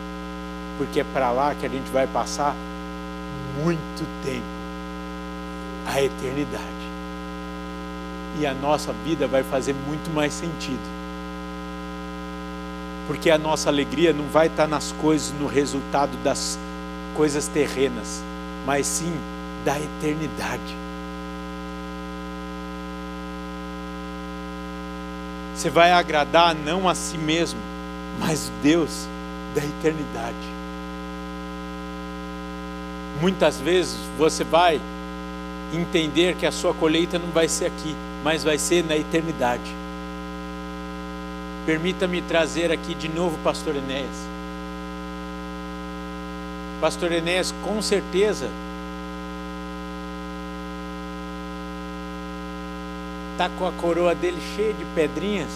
[0.77, 2.55] Porque é para lá que a gente vai passar
[3.63, 4.57] muito tempo
[5.87, 6.65] a eternidade.
[8.39, 10.97] E a nossa vida vai fazer muito mais sentido.
[13.07, 16.59] Porque a nossa alegria não vai estar nas coisas, no resultado das
[17.15, 18.21] coisas terrenas,
[18.65, 19.13] mas sim
[19.63, 20.75] da eternidade.
[25.55, 27.59] Você vai agradar não a si mesmo,
[28.19, 29.07] mas Deus
[29.55, 30.56] da eternidade.
[33.19, 34.79] Muitas vezes você vai
[35.73, 39.75] entender que a sua colheita não vai ser aqui, mas vai ser na eternidade.
[41.65, 44.27] Permita-me trazer aqui de novo pastor Enéas.
[46.79, 48.49] Pastor Enéas, com certeza,
[53.31, 55.49] está com a coroa dele cheia de pedrinhas.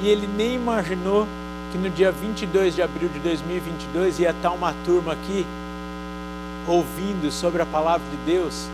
[0.00, 1.26] E ele nem imaginou
[1.72, 5.44] que no dia 22 de abril de 2022 ia estar uma turma aqui
[6.66, 8.66] ouvindo sobre a palavra de Deus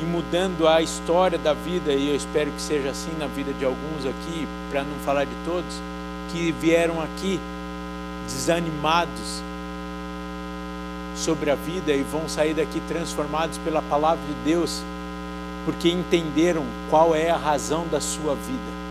[0.00, 3.64] e mudando a história da vida, e eu espero que seja assim na vida de
[3.64, 5.80] alguns aqui, para não falar de todos,
[6.32, 7.38] que vieram aqui
[8.26, 9.42] desanimados
[11.16, 14.82] sobre a vida e vão sair daqui transformados pela palavra de Deus
[15.64, 18.84] porque entenderam qual é a razão da sua vida.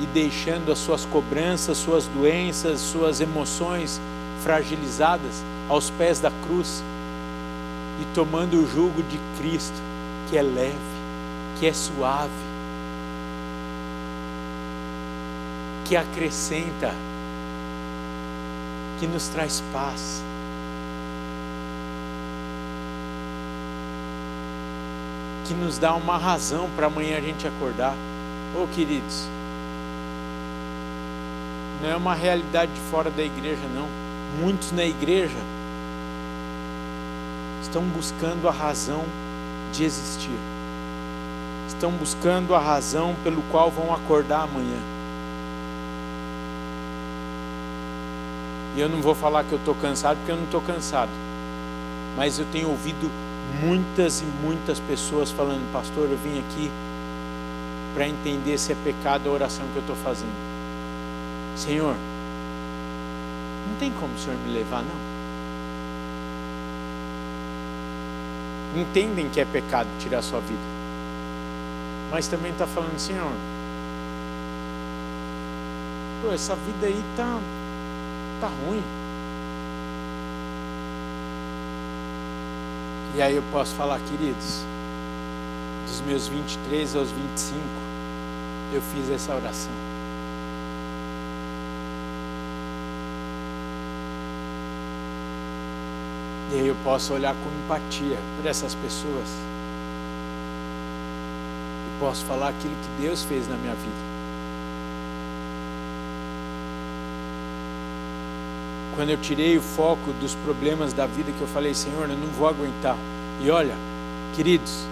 [0.00, 4.00] E deixando as suas cobranças, suas doenças, suas emoções
[4.42, 6.82] fragilizadas aos pés da cruz
[8.00, 9.80] e tomando o jugo de Cristo,
[10.28, 10.76] que é leve,
[11.58, 12.30] que é suave,
[15.84, 16.92] que acrescenta,
[18.98, 20.22] que nos traz paz.
[25.46, 27.94] que nos dá uma razão para amanhã a gente acordar.
[28.52, 29.28] Ô oh, queridos,
[31.80, 33.86] não é uma realidade de fora da igreja, não.
[34.40, 35.38] Muitos na igreja
[37.66, 39.04] estão buscando a razão
[39.72, 40.38] de existir,
[41.68, 44.78] estão buscando a razão pelo qual vão acordar amanhã.
[48.76, 51.10] E eu não vou falar que eu estou cansado, porque eu não estou cansado,
[52.16, 53.10] mas eu tenho ouvido
[53.60, 56.70] muitas e muitas pessoas falando, pastor, eu vim aqui
[57.94, 60.34] para entender se é pecado a oração que eu estou fazendo.
[61.56, 61.96] Senhor,
[63.68, 65.15] não tem como o Senhor me levar, não.
[68.76, 70.60] Entendem que é pecado tirar sua vida,
[72.10, 73.32] mas também está falando, Senhor,
[76.22, 77.40] pô, essa vida aí tá,
[78.38, 78.82] tá ruim.
[83.16, 84.62] E aí eu posso falar, queridos,
[85.86, 87.58] dos meus 23 aos 25,
[88.74, 89.85] eu fiz essa oração.
[96.52, 99.28] E aí eu posso olhar com empatia para essas pessoas.
[101.86, 104.16] E posso falar aquilo que Deus fez na minha vida.
[108.94, 112.28] Quando eu tirei o foco dos problemas da vida, que eu falei, Senhor, eu não
[112.28, 112.96] vou aguentar.
[113.42, 113.74] E olha,
[114.34, 114.86] queridos,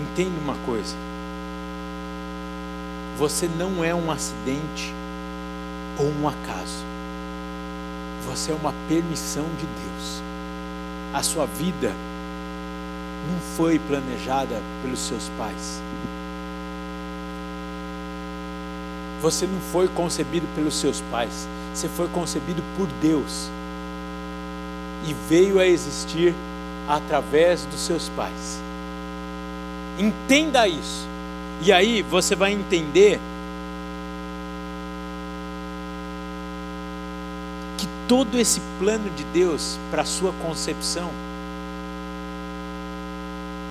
[0.00, 0.96] entenda uma coisa.
[3.18, 4.92] Você não é um acidente
[5.98, 6.93] ou um acaso.
[8.26, 10.22] Você é uma permissão de Deus.
[11.12, 11.92] A sua vida
[13.30, 15.80] não foi planejada pelos seus pais.
[19.20, 23.48] Você não foi concebido pelos seus pais, você foi concebido por Deus
[25.06, 26.34] e veio a existir
[26.88, 28.60] através dos seus pais.
[29.98, 31.06] Entenda isso.
[31.62, 33.18] E aí você vai entender
[37.78, 41.10] que todo esse plano de Deus para a sua concepção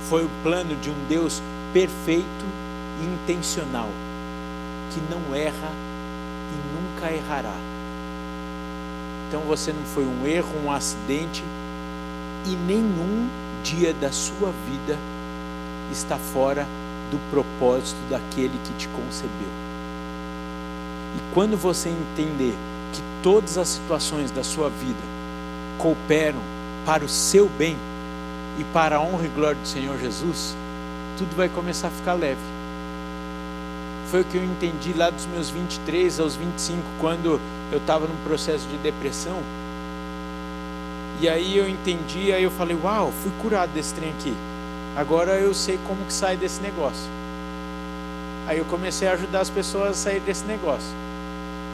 [0.09, 1.41] foi o plano de um Deus
[1.71, 2.45] perfeito
[3.01, 3.87] e intencional,
[4.93, 5.71] que não erra
[6.51, 7.55] e nunca errará.
[9.29, 11.41] Então você não foi um erro, um acidente,
[12.45, 13.29] e nenhum
[13.63, 14.99] dia da sua vida
[15.89, 16.67] está fora
[17.09, 19.53] do propósito daquele que te concebeu.
[21.15, 22.53] E quando você entender
[22.93, 24.99] que todas as situações da sua vida
[25.77, 26.39] cooperam
[26.85, 27.75] para o seu bem
[28.57, 30.55] e para a honra e glória do Senhor Jesus,
[31.17, 32.39] tudo vai começar a ficar leve.
[34.09, 37.41] Foi o que eu entendi lá dos meus 23 aos 25, quando
[37.71, 39.41] eu estava num processo de depressão
[41.23, 44.33] e aí eu entendi, aí eu falei, uau, fui curado desse trem aqui.
[44.93, 47.09] Agora eu sei como que sai desse negócio.
[48.45, 50.89] Aí eu comecei a ajudar as pessoas a sair desse negócio.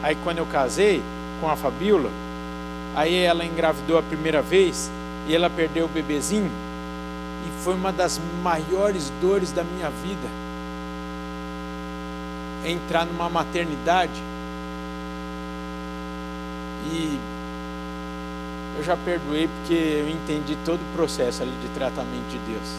[0.02, 1.02] Aí quando eu casei
[1.42, 2.10] com a Fabiola,
[2.96, 4.90] aí ela engravidou a primeira vez
[5.28, 6.52] e ela perdeu o bebezinho
[7.46, 10.28] e foi uma das maiores dores da minha vida
[12.66, 14.22] entrar numa maternidade
[16.92, 17.20] e
[18.78, 22.70] eu já perdoei porque eu entendi todo o processo ali de tratamento de Deus.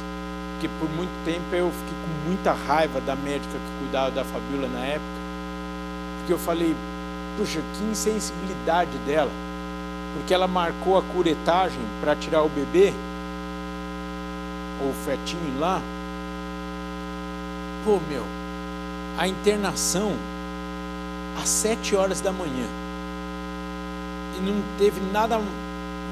[0.54, 4.68] Porque por muito tempo eu fiquei com muita raiva da médica que cuidava da Fabiola
[4.68, 5.20] na época.
[6.18, 6.74] Porque eu falei,
[7.36, 9.30] puxa, que insensibilidade dela.
[10.14, 12.92] Porque ela marcou a curetagem para tirar o bebê,
[14.82, 15.80] ou o fetinho lá.
[17.84, 18.24] Pô, meu,
[19.18, 20.14] a internação
[21.40, 22.66] às sete horas da manhã.
[24.36, 25.40] E não teve nada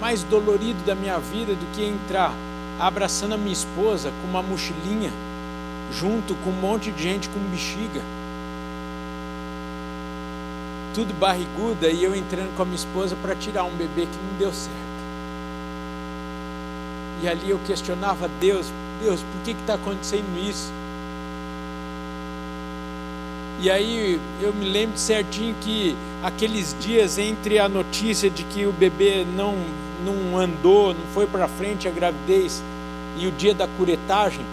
[0.01, 2.33] mais dolorido da minha vida do que entrar
[2.79, 5.11] abraçando a minha esposa com uma mochilinha,
[5.93, 8.01] junto com um monte de gente com bexiga.
[10.95, 14.39] Tudo barriguda e eu entrando com a minha esposa para tirar um bebê que não
[14.39, 14.76] deu certo.
[17.22, 18.66] E ali eu questionava Deus,
[19.03, 20.72] Deus, por que está acontecendo isso?
[23.61, 28.72] E aí eu me lembro certinho que aqueles dias entre a notícia de que o
[28.72, 29.57] bebê não
[30.05, 32.62] não andou, não foi para frente a gravidez
[33.16, 34.45] e o dia da curetagem,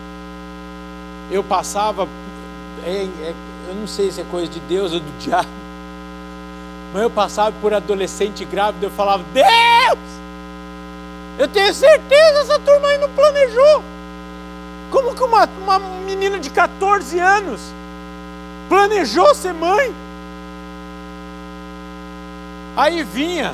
[1.31, 2.07] eu passava,
[2.83, 3.33] é, é,
[3.67, 5.49] eu não sei se é coisa de Deus ou do diabo,
[6.95, 9.99] mas eu passava por adolescente grávida, eu falava, Deus,
[11.37, 13.83] eu tenho certeza essa turma aí não planejou.
[14.89, 17.59] Como que uma, uma menina de 14 anos
[18.69, 19.93] planejou ser mãe?
[22.77, 23.53] Aí vinha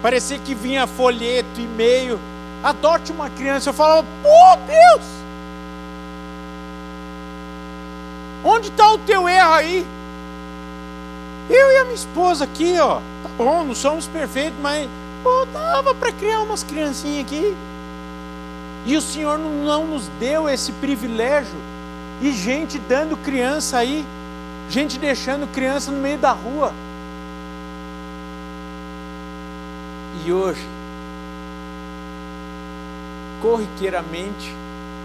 [0.00, 2.20] Parecia que vinha folheto, e-mail.
[2.62, 3.70] Adote uma criança.
[3.70, 5.06] Eu falava, pô, Deus!
[8.44, 9.97] Onde está o teu erro aí?
[11.48, 12.96] Eu e a minha esposa aqui, ó.
[12.96, 14.88] Tá bom, não somos perfeitos, mas
[15.22, 17.56] pô, dava para criar umas criancinhas aqui.
[18.84, 21.58] E o Senhor não nos deu esse privilégio.
[22.20, 24.04] E gente dando criança aí,
[24.68, 26.72] gente deixando criança no meio da rua.
[30.24, 30.66] E hoje,
[33.40, 34.54] corriqueiramente,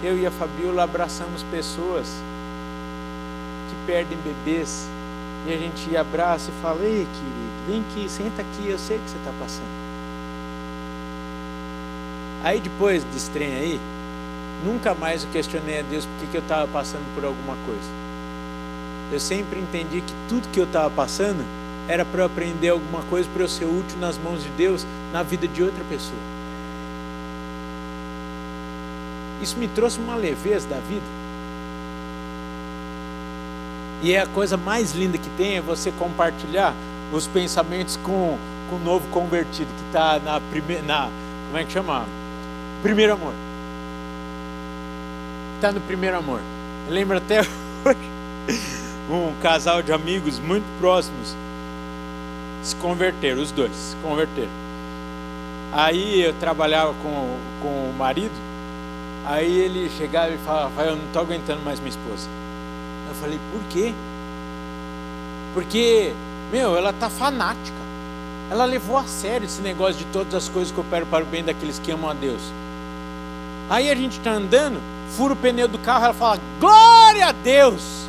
[0.03, 2.07] eu e a Fabiola abraçamos pessoas
[3.69, 4.87] que perdem bebês
[5.45, 9.09] e a gente abraça e fala: Ei, querido, vem aqui, senta aqui, eu sei que
[9.09, 9.83] você está passando.
[12.43, 13.79] Aí depois desse trem aí,
[14.65, 17.89] nunca mais eu questionei a Deus porque que eu estava passando por alguma coisa.
[19.11, 21.43] Eu sempre entendi que tudo que eu estava passando
[21.87, 25.23] era para eu aprender alguma coisa, para eu ser útil nas mãos de Deus, na
[25.23, 26.19] vida de outra pessoa.
[29.41, 31.22] Isso me trouxe uma leveza da vida.
[34.03, 36.73] E é a coisa mais linda que tem é você compartilhar
[37.13, 38.37] os pensamentos com,
[38.69, 41.09] com o novo convertido que está na primeira, na
[41.47, 42.05] como é que chama?
[42.81, 43.33] Primeiro amor.
[45.55, 46.41] Está no primeiro amor.
[46.85, 47.39] Eu lembro até
[47.85, 48.13] hoje
[49.09, 51.33] um casal de amigos muito próximos
[52.61, 54.51] se converteram, os dois se converteram.
[55.71, 58.33] Aí eu trabalhava com, com o marido,
[59.25, 62.27] aí ele chegava e falava, eu não estou aguentando mais minha esposa.
[63.07, 63.93] Eu falei, por quê?
[65.53, 66.13] Porque,
[66.51, 67.83] meu, ela está fanática.
[68.49, 71.43] Ela levou a sério esse negócio de todas as coisas que operam para o bem
[71.43, 72.41] daqueles que amam a Deus.
[73.69, 74.79] Aí a gente está andando,
[75.15, 78.03] fura o pneu do carro, ela fala: Glória a Deus!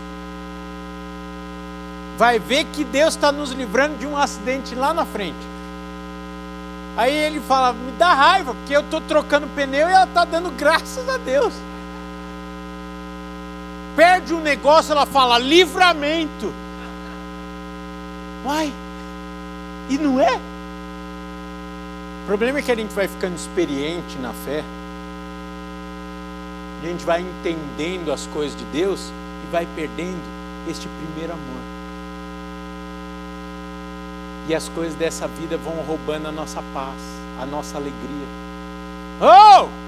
[2.18, 5.38] Vai ver que Deus está nos livrando de um acidente lá na frente.
[6.96, 10.50] Aí ele fala: Me dá raiva, porque eu estou trocando pneu e ela está dando
[10.50, 11.54] graças a Deus.
[13.96, 16.52] Perde um negócio, ela fala: Livramento.
[18.44, 18.72] Uai,
[19.88, 20.36] e não é?
[22.22, 24.64] O problema é que a gente vai ficando experiente na fé,
[26.82, 29.10] a gente vai entendendo as coisas de Deus
[29.42, 30.22] e vai perdendo
[30.68, 31.60] este primeiro amor.
[34.48, 36.98] E as coisas dessa vida vão roubando a nossa paz,
[37.40, 38.26] a nossa alegria.
[39.20, 39.83] Oh!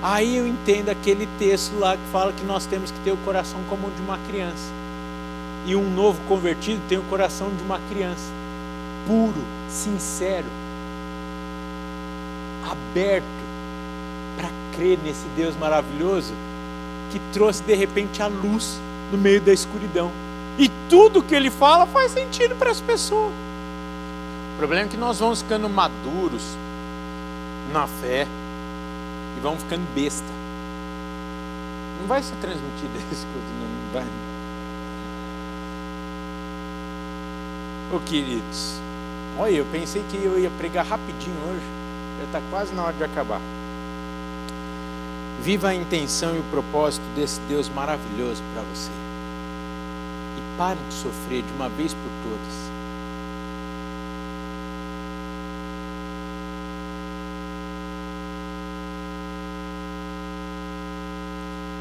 [0.00, 3.58] Aí eu entendo aquele texto lá que fala que nós temos que ter o coração
[3.68, 4.72] como o de uma criança.
[5.66, 8.32] E um novo convertido tem o coração de uma criança,
[9.06, 10.46] puro, sincero,
[12.64, 13.24] aberto
[14.36, 16.32] para crer nesse Deus maravilhoso
[17.10, 18.78] que trouxe de repente a luz
[19.10, 20.12] no meio da escuridão.
[20.58, 23.32] E tudo que ele fala faz sentido para as pessoas.
[24.54, 26.56] O problema é que nós vamos ficando maduros
[27.72, 28.26] na fé
[29.38, 30.26] e vamos ficando besta.
[32.00, 34.06] Não vai ser transmitido isso, não vai.
[37.90, 38.74] Ô queridos,
[39.38, 41.64] olha, eu pensei que eu ia pregar rapidinho hoje,
[42.18, 43.40] já está quase na hora de acabar.
[45.40, 48.90] Viva a intenção e o propósito desse Deus maravilhoso para você.
[50.36, 52.77] E pare de sofrer de uma vez por todas.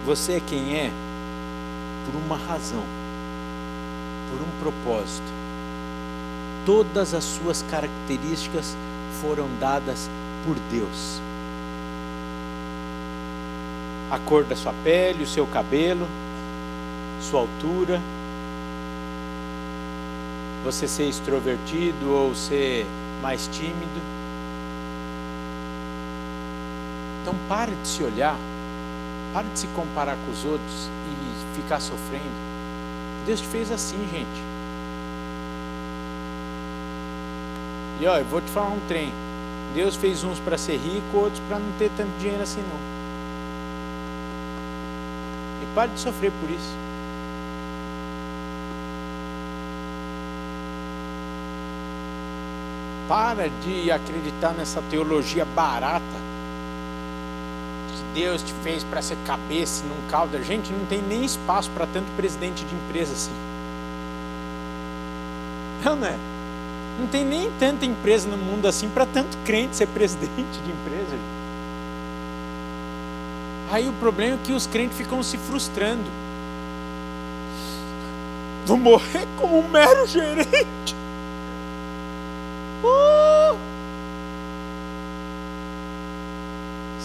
[0.07, 0.89] Você é quem é
[2.05, 2.81] por uma razão,
[4.31, 5.27] por um propósito.
[6.65, 8.77] Todas as suas características
[9.21, 10.09] foram dadas
[10.45, 11.19] por Deus.
[14.09, 16.07] A cor da sua pele, o seu cabelo,
[17.19, 18.01] sua altura,
[20.63, 22.85] você ser extrovertido ou ser
[23.21, 24.01] mais tímido.
[27.21, 28.37] Então pare de se olhar
[29.37, 32.25] Pare de se comparar com os outros e ficar sofrendo.
[33.23, 34.41] Deus te fez assim, gente.
[38.01, 39.13] E ó, eu vou te falar um trem.
[39.75, 42.79] Deus fez uns para ser rico, outros para não ter tanto dinheiro assim não.
[45.61, 46.75] E pare de sofrer por isso.
[53.07, 56.01] Para de acreditar nessa teologia barata
[58.17, 60.41] Deus te fez para ser cabeça num caldo.
[60.43, 63.31] Gente, não tem nem espaço para tanto presidente de empresa assim.
[65.83, 66.17] Não, não é?
[66.99, 71.15] Não tem nem tanta empresa no mundo assim para tanto crente ser presidente de empresa.
[73.69, 76.09] Aí o problema é que os crentes ficam se frustrando.
[78.65, 80.95] Vou morrer como um mero gerente.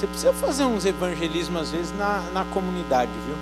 [0.03, 3.37] Você precisa fazer uns evangelismos às vezes na, na comunidade, viu?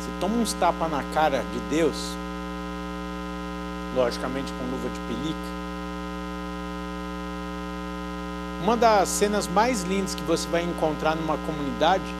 [0.00, 2.16] Você toma uns tapas na cara de Deus,
[3.94, 5.38] logicamente com luva de pelica.
[8.64, 12.12] Uma das cenas mais lindas que você vai encontrar numa comunidade.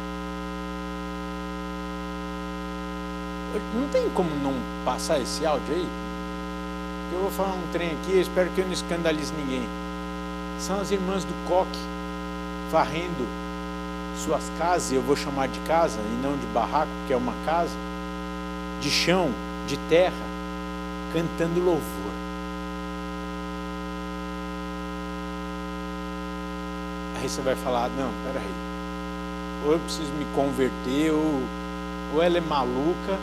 [3.75, 4.55] Não tem como não
[4.85, 5.89] passar esse áudio aí?
[7.12, 9.68] Eu vou falar um trem aqui, espero que eu não escandalize ninguém.
[10.61, 11.99] São as irmãs do coque
[12.71, 13.27] varrendo
[14.16, 17.75] suas casas, eu vou chamar de casa e não de barraco, que é uma casa,
[18.81, 19.31] de chão,
[19.66, 20.12] de terra,
[21.12, 22.12] cantando louvor.
[27.21, 28.51] Aí você vai falar: não, peraí,
[29.64, 31.43] ou eu preciso me converter, ou,
[32.14, 33.18] ou ela é maluca,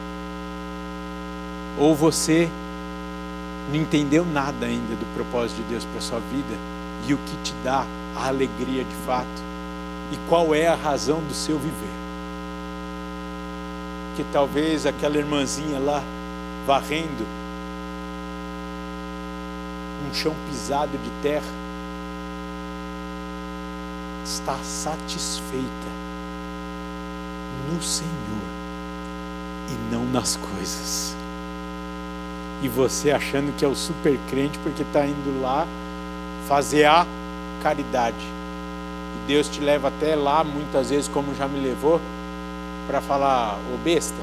[1.78, 2.50] ou você
[3.70, 6.58] não entendeu nada ainda do propósito de Deus para sua vida
[7.08, 7.86] e o que te dá
[8.18, 9.48] a alegria de fato
[10.12, 11.96] e qual é a razão do seu viver.
[14.16, 16.02] Que talvez aquela irmãzinha lá
[16.66, 17.26] varrendo
[20.10, 21.68] um chão pisado de terra
[24.26, 25.88] está satisfeita
[27.72, 28.12] no Senhor
[29.70, 31.16] e não nas coisas.
[32.62, 35.68] E você achando que é o super crente porque está indo lá
[36.48, 37.06] fazer a
[37.62, 38.16] caridade.
[38.18, 42.00] E Deus te leva até lá, muitas vezes, como já me levou,
[42.88, 44.16] para falar, ô besta.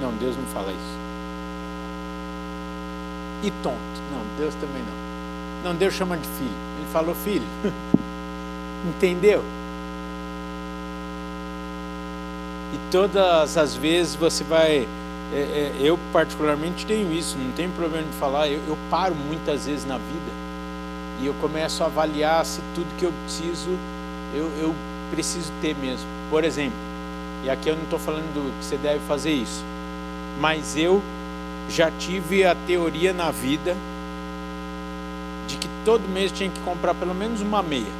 [0.00, 0.98] Não, Deus não fala isso.
[3.42, 3.76] E tonto.
[4.12, 5.70] Não, Deus também não.
[5.70, 6.50] Não, Deus chama de filho.
[6.78, 7.46] Ele falou filho.
[8.88, 9.44] Entendeu?
[12.72, 14.88] E todas as vezes você vai.
[15.32, 18.48] É, é, eu, particularmente, tenho isso, não tem problema de falar.
[18.48, 20.41] Eu, eu paro muitas vezes na vida
[21.20, 23.70] e eu começo a avaliar se tudo que eu preciso,
[24.34, 24.74] eu, eu
[25.10, 26.06] preciso ter mesmo.
[26.30, 26.78] Por exemplo,
[27.44, 29.64] e aqui eu não estou falando que você deve fazer isso,
[30.40, 31.02] mas eu
[31.68, 33.76] já tive a teoria na vida
[35.46, 37.92] de que todo mês tinha que comprar pelo menos uma meia.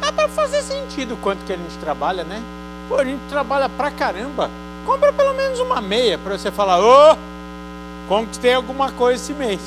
[0.00, 2.42] Dá para fazer sentido quanto que a gente trabalha, né?
[2.88, 4.50] Pô, a gente trabalha pra caramba.
[4.86, 7.16] Compra pelo menos uma meia para você falar, ô, oh,
[8.08, 9.60] conquistei alguma coisa esse mês.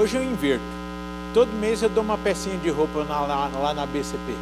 [0.00, 0.64] Hoje eu inverto.
[1.34, 4.34] Todo mês eu dou uma pecinha de roupa lá, lá, lá na BCP.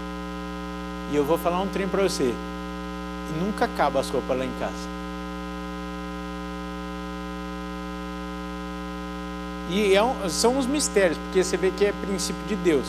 [1.11, 2.33] E eu vou falar um trem para você.
[2.33, 4.89] E nunca acaba as roupas lá em casa.
[9.69, 12.87] E é um, são os mistérios, porque você vê que é princípio de Deus.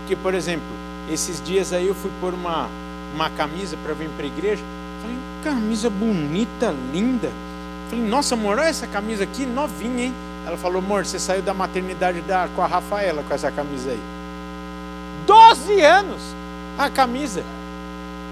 [0.00, 0.68] Porque, por exemplo,
[1.10, 2.68] esses dias aí eu fui pôr uma,
[3.14, 4.62] uma camisa para vir para a igreja.
[5.00, 7.32] Falei, camisa bonita, linda.
[7.88, 10.14] Falei, nossa, amor, olha essa camisa aqui, novinha, hein?
[10.46, 14.00] Ela falou, amor, você saiu da maternidade da, com a Rafaela com essa camisa aí.
[15.26, 16.20] Doze anos
[16.76, 17.44] a camisa.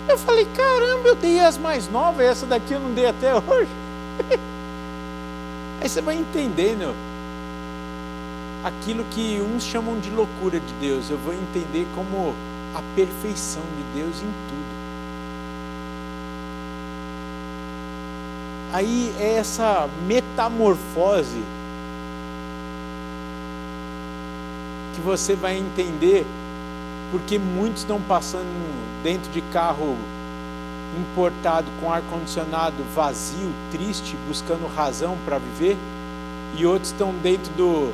[0.09, 3.71] Eu falei, caramba, eu dei as mais novas, essa daqui eu não dei até hoje.
[5.81, 6.95] Aí você vai entendendo
[8.65, 12.35] aquilo que uns chamam de loucura de Deus, eu vou entender como
[12.75, 14.81] a perfeição de Deus em tudo.
[18.73, 21.43] Aí é essa metamorfose
[24.95, 26.27] que você vai entender
[27.11, 28.45] porque muitos estão passando
[29.03, 29.97] dentro de carro
[30.99, 35.77] importado com ar condicionado vazio, triste, buscando razão para viver,
[36.57, 37.93] e outros estão dentro do,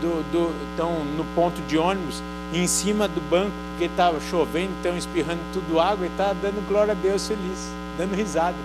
[0.00, 2.22] do, do estão no ponto de ônibus
[2.52, 6.92] em cima do banco porque estava chovendo, estão espirrando tudo água e está dando glória
[6.92, 8.56] a Deus feliz, dando risada.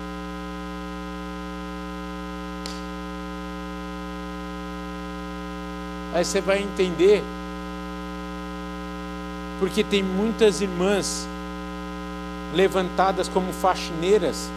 [6.14, 7.24] Aí você vai entender
[9.62, 11.28] porque tem muitas irmãs
[12.52, 14.50] levantadas como faxineiras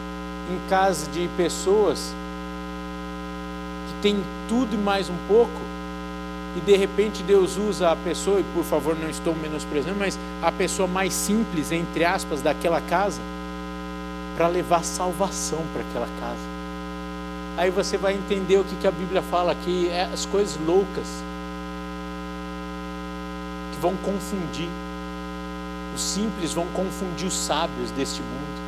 [0.51, 2.15] em casa de pessoas
[3.87, 5.61] que têm tudo e mais um pouco,
[6.57, 10.51] e de repente Deus usa a pessoa, e por favor não estou menosprezando, mas a
[10.51, 13.21] pessoa mais simples, entre aspas, daquela casa,
[14.39, 16.55] para levar salvação para aquela casa.
[17.59, 21.23] Aí você vai entender o que, que a Bíblia fala aqui, é as coisas loucas
[23.71, 24.71] que vão confundir.
[25.95, 28.64] Os simples vão confundir os sábios deste mundo.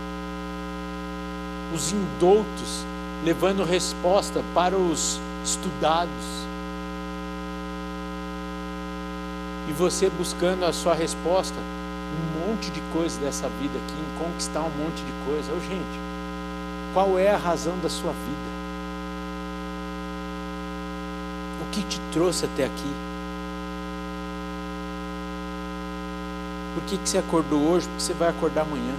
[1.74, 2.84] Os indoutos
[3.24, 6.46] levando resposta para os estudados.
[9.68, 14.60] E você buscando a sua resposta, um monte de coisa dessa vida aqui, em conquistar
[14.60, 15.52] um monte de coisa.
[15.52, 16.00] Ô, gente,
[16.94, 18.56] qual é a razão da sua vida?
[21.62, 23.15] O que te trouxe até aqui?
[26.76, 27.86] Por que, que você acordou hoje?
[27.86, 28.92] Porque você vai acordar amanhã.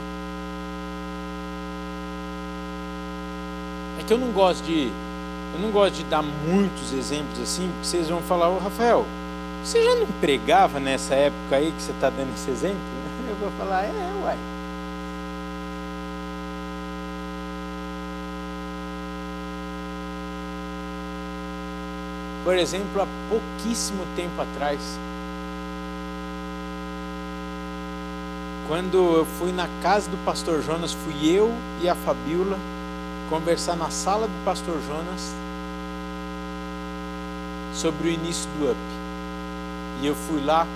[4.00, 4.92] É que eu não gosto de.
[5.54, 9.06] Eu não gosto de dar muitos exemplos assim, porque vocês vão falar, ô Rafael,
[9.64, 12.80] você já não pregava nessa época aí que você está dando esse exemplo?
[13.30, 14.38] Eu vou falar, é, uai.
[22.44, 24.80] Por exemplo, há pouquíssimo tempo atrás,
[28.68, 31.50] Quando eu fui na casa do pastor Jonas, fui eu
[31.82, 32.60] e a Fabiola
[33.30, 35.34] conversar na sala do pastor Jonas
[37.74, 38.78] sobre o início do UP.
[40.02, 40.68] E eu fui lá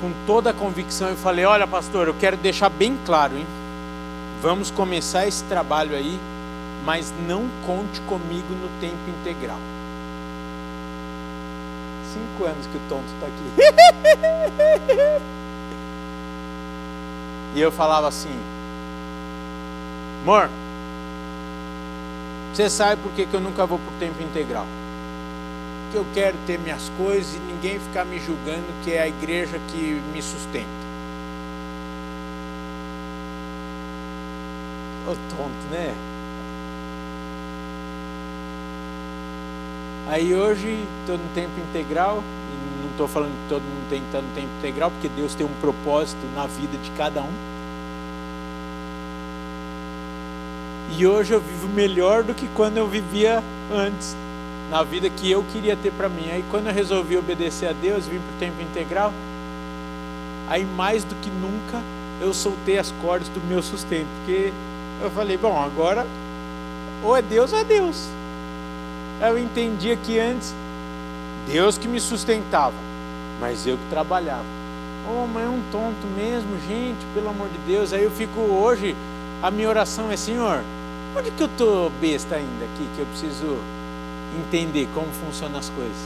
[0.00, 3.46] com toda a convicção e falei: Olha, pastor, eu quero deixar bem claro, hein?
[4.40, 6.18] Vamos começar esse trabalho aí,
[6.82, 9.58] mas não conte comigo no tempo integral.
[12.10, 15.28] Cinco anos que o tonto está aqui.
[17.58, 18.38] E eu falava assim:
[20.22, 20.48] Amor,
[22.54, 24.64] você sabe por que, que eu nunca vou por tempo integral?
[25.90, 29.58] Que eu quero ter minhas coisas e ninguém ficar me julgando que é a igreja
[29.72, 30.68] que me sustenta.
[35.08, 35.96] Ô tonto, né?
[40.06, 42.22] Aí hoje estou no tempo integral,
[42.98, 45.60] estou falando que todo mundo tem que estar no tempo integral, porque Deus tem um
[45.60, 47.32] propósito na vida de cada um.
[50.96, 53.42] E hoje eu vivo melhor do que quando eu vivia
[53.72, 54.16] antes.
[54.70, 56.30] na vida que eu queria ter para mim.
[56.30, 59.12] Aí quando eu resolvi obedecer a Deus, vim para o tempo integral,
[60.48, 61.82] aí mais do que nunca
[62.20, 64.52] eu soltei as cordas do meu sustento, porque
[65.00, 66.06] eu falei, bom, agora
[67.02, 68.08] ou é Deus ou é Deus.
[69.20, 70.54] Eu entendia que antes
[71.46, 72.87] Deus que me sustentava,
[73.40, 74.44] mas eu que trabalhava.
[75.08, 77.92] Oh, mas é um tonto mesmo, gente, pelo amor de Deus.
[77.92, 78.94] Aí eu fico hoje,
[79.42, 80.62] a minha oração é, Senhor,
[81.16, 83.56] onde que eu estou besta ainda aqui, que eu preciso
[84.38, 85.96] entender como funcionam as coisas.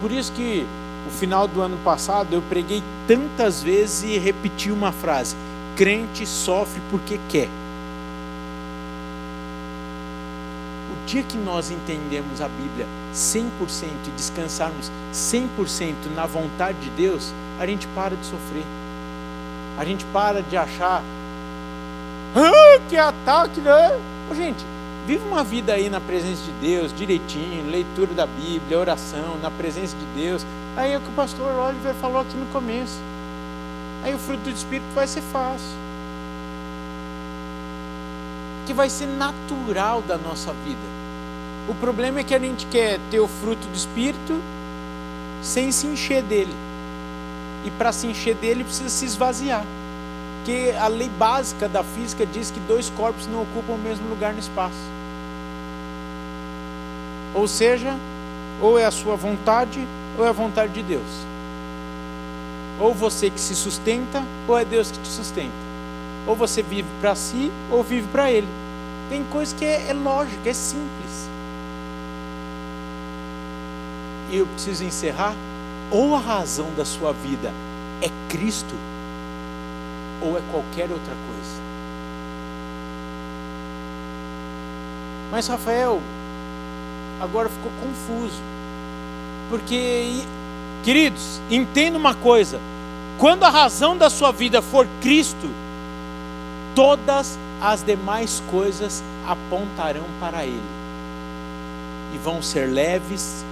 [0.00, 0.66] Por isso que
[1.06, 5.36] o final do ano passado eu preguei tantas vezes e repeti uma frase:
[5.76, 7.48] crente sofre porque quer.
[10.90, 13.48] O dia que nós entendemos a Bíblia 100%
[14.06, 18.64] e descansarmos 100% na vontade de Deus, a gente para de sofrer.
[19.78, 21.02] A gente para de achar
[22.34, 23.98] ah, que ataque, né?
[24.34, 24.64] Gente,
[25.06, 29.96] Viva uma vida aí na presença de Deus, direitinho, leitura da Bíblia, oração, na presença
[29.96, 30.44] de Deus.
[30.76, 32.98] Aí é o que o pastor Oliver falou aqui no começo.
[34.02, 35.85] Aí o fruto do Espírito vai ser fácil.
[38.66, 40.96] Que vai ser natural da nossa vida.
[41.68, 44.40] O problema é que a gente quer ter o fruto do Espírito
[45.40, 46.54] sem se encher dele.
[47.64, 49.64] E para se encher dele precisa se esvaziar.
[50.38, 54.32] Porque a lei básica da física diz que dois corpos não ocupam o mesmo lugar
[54.32, 54.74] no espaço.
[57.34, 57.96] Ou seja,
[58.60, 59.86] ou é a sua vontade,
[60.16, 61.26] ou é a vontade de Deus.
[62.80, 65.66] Ou você que se sustenta, ou é Deus que te sustenta.
[66.26, 68.48] Ou você vive para si, ou vive para Ele.
[69.08, 71.28] Tem coisa que é, é lógica, é simples.
[74.30, 75.34] E eu preciso encerrar.
[75.90, 77.52] Ou a razão da sua vida
[78.02, 78.74] é Cristo,
[80.20, 81.60] ou é qualquer outra coisa.
[85.30, 86.00] Mas Rafael,
[87.20, 88.40] agora ficou confuso.
[89.48, 90.22] Porque,
[90.82, 92.60] queridos, entenda uma coisa:
[93.18, 95.48] quando a razão da sua vida for Cristo,
[96.76, 100.60] todas as demais coisas apontarão para Ele
[102.14, 103.42] e vão ser leves,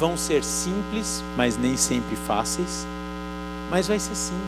[0.00, 2.86] vão ser simples, mas nem sempre fáceis,
[3.70, 4.40] mas vai ser simples,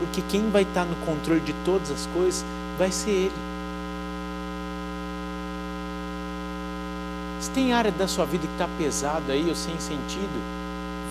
[0.00, 2.44] porque quem vai estar no controle de todas as coisas
[2.76, 3.54] vai ser Ele.
[7.40, 10.42] Se tem área da sua vida que está pesado aí ou sem sentido,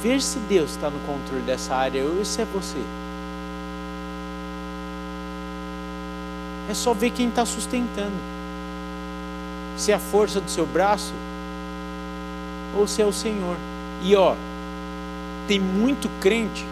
[0.01, 2.83] veja se Deus está no controle dessa área ou se é você.
[6.69, 8.15] É só ver quem está sustentando.
[9.77, 11.13] Se é a força do seu braço
[12.75, 13.57] ou se é o Senhor.
[14.01, 14.35] E ó,
[15.47, 16.65] tem muito crente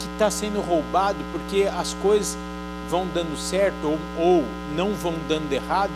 [0.00, 2.36] que está sendo roubado porque as coisas
[2.88, 5.92] vão dando certo ou, ou não vão dando errado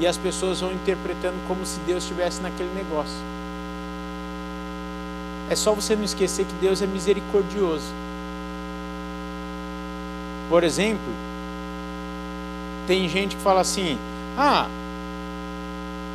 [0.00, 3.16] e as pessoas vão interpretando como se Deus estivesse naquele negócio.
[5.50, 7.92] É só você não esquecer que Deus é misericordioso.
[10.48, 11.12] Por exemplo,
[12.86, 13.98] tem gente que fala assim:
[14.36, 14.68] Ah,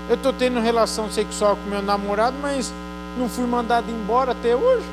[0.09, 2.73] eu estou tendo relação sexual com meu namorado, mas
[3.17, 4.85] não fui mandado embora até hoje.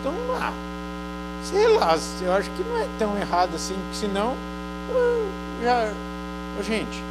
[0.00, 0.52] Então, ah,
[1.42, 4.34] sei lá, eu acho que não é tão errado assim, porque senão
[5.62, 5.92] já
[6.58, 7.02] Ô, gente,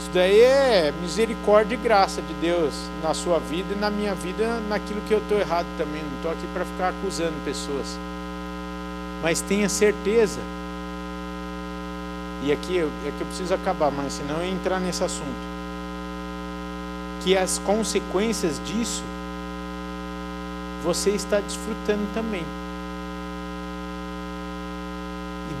[0.00, 4.58] isso daí é misericórdia e graça de Deus na sua vida e na minha vida,
[4.68, 6.02] naquilo que eu estou errado também.
[6.02, 7.96] Não estou aqui para ficar acusando pessoas.
[9.22, 10.40] Mas tenha certeza,
[12.42, 15.50] e aqui é que eu preciso acabar, mas senão eu entrar nesse assunto,
[17.22, 19.02] que as consequências disso
[20.82, 22.44] você está desfrutando também.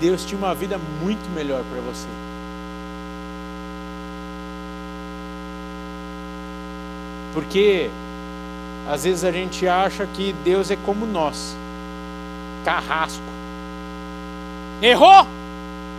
[0.00, 2.08] Deus tinha uma vida muito melhor para você.
[7.34, 7.90] Porque
[8.88, 11.54] às vezes a gente acha que Deus é como nós,
[12.64, 13.39] carrasco.
[14.82, 15.26] Errou,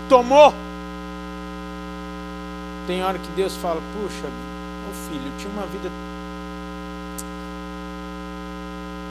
[0.10, 0.52] tomou.
[2.88, 5.88] Tem hora que Deus fala: Puxa, meu filho, eu tinha uma vida.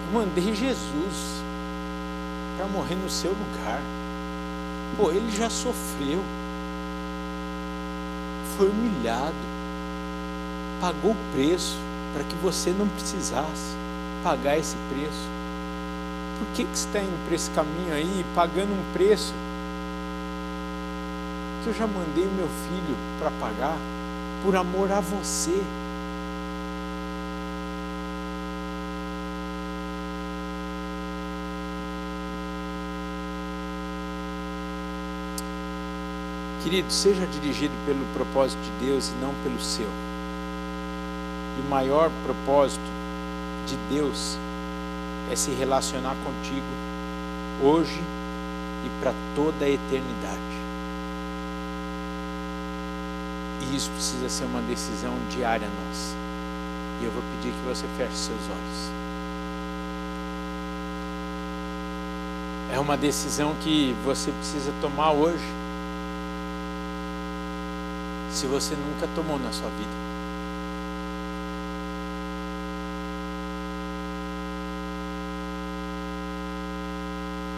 [0.07, 1.41] Eu mandei Jesus
[2.57, 3.81] para morrer no seu lugar.
[4.97, 6.21] Pô, ele já sofreu,
[8.57, 9.33] foi humilhado,
[10.81, 11.79] pagou o preço
[12.13, 13.77] para que você não precisasse
[14.25, 15.29] pagar esse preço.
[16.41, 19.33] Por que, que você está indo para esse caminho aí, pagando um preço
[21.63, 23.77] que eu já mandei o meu filho para pagar
[24.43, 25.63] por amor a você?
[36.63, 39.89] Querido, seja dirigido pelo propósito de Deus e não pelo seu.
[41.59, 42.85] E o maior propósito
[43.67, 44.39] de Deus
[45.31, 46.67] é se relacionar contigo
[47.63, 48.01] hoje
[48.85, 50.50] e para toda a eternidade.
[53.61, 56.15] E isso precisa ser uma decisão diária nossa.
[57.01, 58.91] E eu vou pedir que você feche seus olhos.
[62.73, 65.45] É uma decisão que você precisa tomar hoje.
[68.31, 70.11] Se você nunca tomou na sua vida.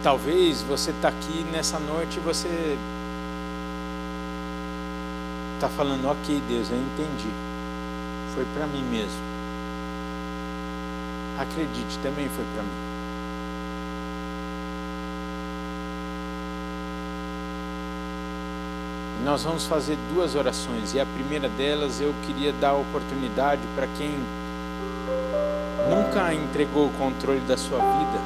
[0.01, 2.77] Talvez você está aqui nessa noite e você
[5.63, 7.29] está falando, ok Deus, eu entendi.
[8.35, 9.21] Foi para mim mesmo.
[11.39, 12.69] Acredite, também foi para mim.
[19.23, 23.87] Nós vamos fazer duas orações e a primeira delas eu queria dar a oportunidade para
[23.97, 24.11] quem
[25.89, 28.21] nunca entregou o controle da sua vida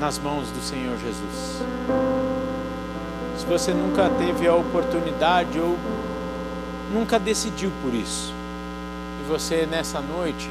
[0.00, 2.35] nas mãos do Senhor Jesus.
[3.38, 5.76] Se você nunca teve a oportunidade ou
[6.92, 8.32] nunca decidiu por isso,
[9.20, 10.48] e você nessa noite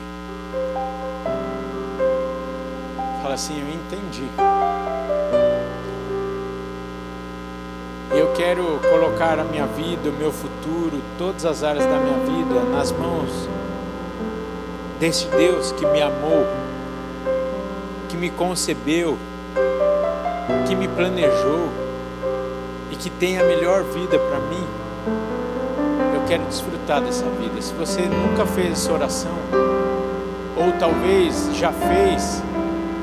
[3.22, 4.30] fala assim: Eu entendi.
[8.12, 12.64] Eu quero colocar a minha vida, o meu futuro, todas as áreas da minha vida
[12.72, 13.50] nas mãos
[15.00, 16.46] desse Deus que me amou,
[18.08, 19.18] que me concebeu,
[20.68, 21.85] que me planejou
[22.96, 24.64] e que tem a melhor vida para mim,
[26.16, 27.62] eu quero desfrutar dessa vida.
[27.62, 29.36] Se você nunca fez essa oração,
[30.56, 32.42] ou talvez já fez,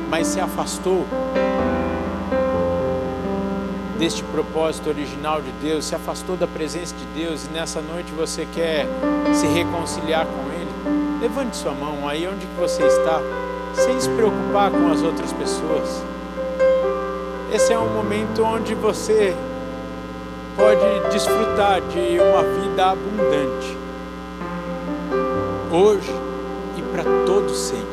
[0.08, 1.06] mas se afastou
[3.98, 8.46] deste propósito original de Deus, se afastou da presença de Deus e nessa noite você
[8.52, 8.86] quer
[9.32, 13.20] se reconciliar com Ele, levante sua mão aí onde que você está,
[13.74, 16.02] sem se preocupar com as outras pessoas.
[17.52, 19.36] Esse é um momento onde você
[21.12, 23.76] desfrutar de uma vida abundante,
[25.70, 26.10] hoje
[26.76, 27.86] e para todo sempre.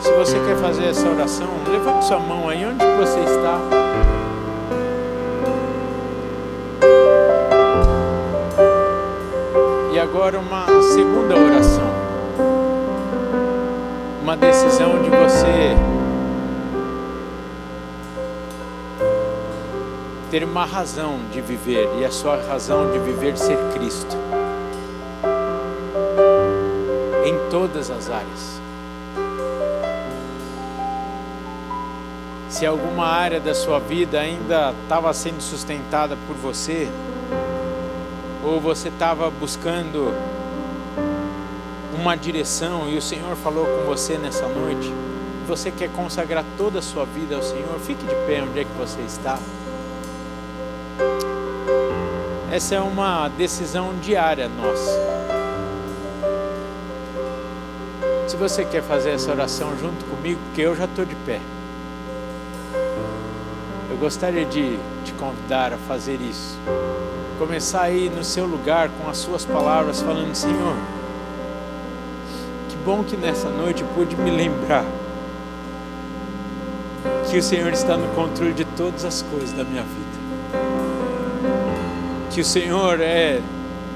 [0.00, 3.60] Se você quer fazer essa oração, levante sua mão aí onde você está.
[9.92, 11.90] E agora uma segunda oração.
[14.22, 15.76] Uma decisão de você
[20.36, 24.14] ter uma razão de viver e a sua razão de viver ser Cristo
[27.24, 28.60] em todas as áreas.
[32.50, 36.86] Se alguma área da sua vida ainda estava sendo sustentada por você,
[38.44, 40.12] ou você estava buscando
[41.98, 44.92] uma direção e o Senhor falou com você nessa noite,
[45.48, 48.78] você quer consagrar toda a sua vida ao Senhor, fique de pé onde é que
[48.78, 49.38] você está.
[52.56, 54.98] Essa é uma decisão diária nossa.
[58.26, 61.38] Se você quer fazer essa oração junto comigo, porque eu já estou de pé,
[63.90, 66.58] eu gostaria de te convidar a fazer isso.
[67.38, 70.76] Começar aí no seu lugar com as suas palavras, falando: Senhor,
[72.70, 74.86] que bom que nessa noite eu pude me lembrar
[77.30, 80.05] que o Senhor está no controle de todas as coisas da minha vida
[82.36, 83.40] que o Senhor é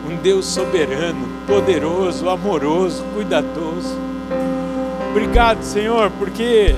[0.09, 3.99] um Deus soberano, poderoso, amoroso, cuidadoso.
[5.11, 6.75] Obrigado, Senhor, porque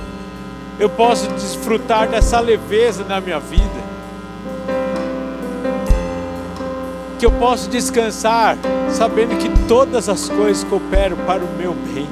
[0.80, 3.80] eu posso desfrutar dessa leveza na minha vida.
[7.20, 8.58] Que eu posso descansar
[8.90, 12.08] sabendo que todas as coisas cooperam para o meu bem.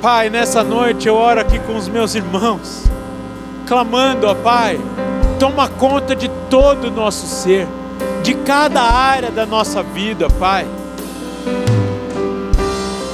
[0.00, 2.84] Pai, nessa noite eu oro aqui com os meus irmãos,
[3.66, 4.78] clamando, ó Pai,
[5.42, 7.66] toma conta de todo o nosso ser,
[8.22, 10.64] de cada área da nossa vida, Pai.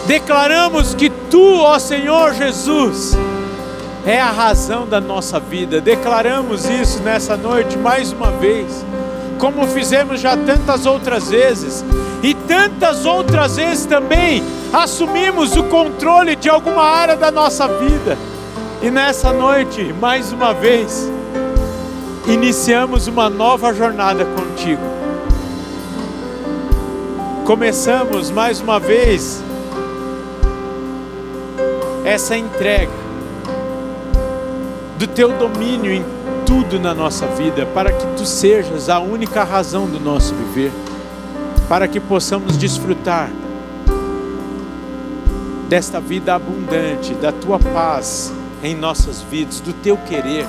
[0.06, 3.16] Declaramos que Tu, ó Senhor Jesus,
[4.04, 5.80] é a razão da nossa vida.
[5.80, 8.84] Declaramos isso nessa noite mais uma vez,
[9.38, 11.82] como fizemos já tantas outras vezes,
[12.22, 18.18] e tantas outras vezes também assumimos o controle de alguma área da nossa vida.
[18.82, 21.10] E nessa noite, mais uma vez,
[22.26, 24.82] iniciamos uma nova jornada contigo.
[27.44, 29.42] Começamos mais uma vez
[32.04, 32.92] essa entrega
[34.98, 36.04] do teu domínio em
[36.44, 40.72] tudo na nossa vida, para que tu sejas a única razão do nosso viver,
[41.68, 43.30] para que possamos desfrutar
[45.68, 48.32] desta vida abundante, da tua paz
[48.62, 50.46] em nossas vidas, do teu querer.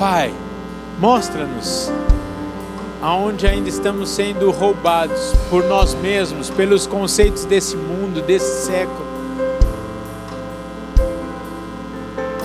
[0.00, 0.32] Pai,
[0.98, 1.92] mostra-nos
[3.02, 9.04] aonde ainda estamos sendo roubados por nós mesmos, pelos conceitos desse mundo, desse século.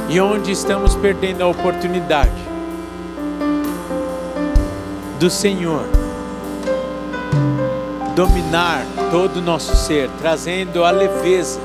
[0.09, 2.43] E onde estamos perdendo a oportunidade
[5.17, 5.85] do Senhor
[8.17, 11.61] dominar todo o nosso ser, trazendo a leveza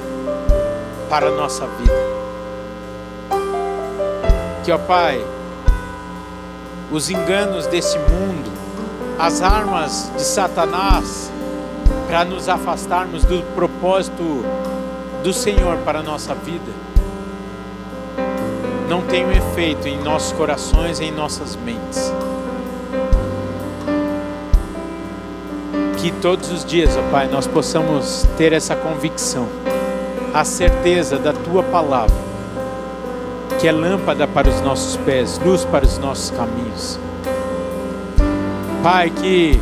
[1.08, 1.92] para a nossa vida.
[4.62, 5.20] Que, ó Pai,
[6.90, 8.50] os enganos desse mundo,
[9.18, 11.30] as armas de Satanás
[12.06, 14.44] para nos afastarmos do propósito
[15.22, 16.72] do Senhor para a nossa vida,
[18.88, 22.12] não tenham efeito em nossos corações e em nossas mentes.
[25.98, 29.46] Que todos os dias, ó Pai, nós possamos ter essa convicção,
[30.34, 32.29] a certeza da Tua palavra
[33.60, 36.98] que é lâmpada para os nossos pés, luz para os nossos caminhos.
[38.82, 39.60] Pai, que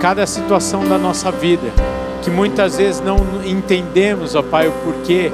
[0.00, 1.68] cada situação da nossa vida,
[2.22, 5.32] que muitas vezes não entendemos, ó Pai, o porquê,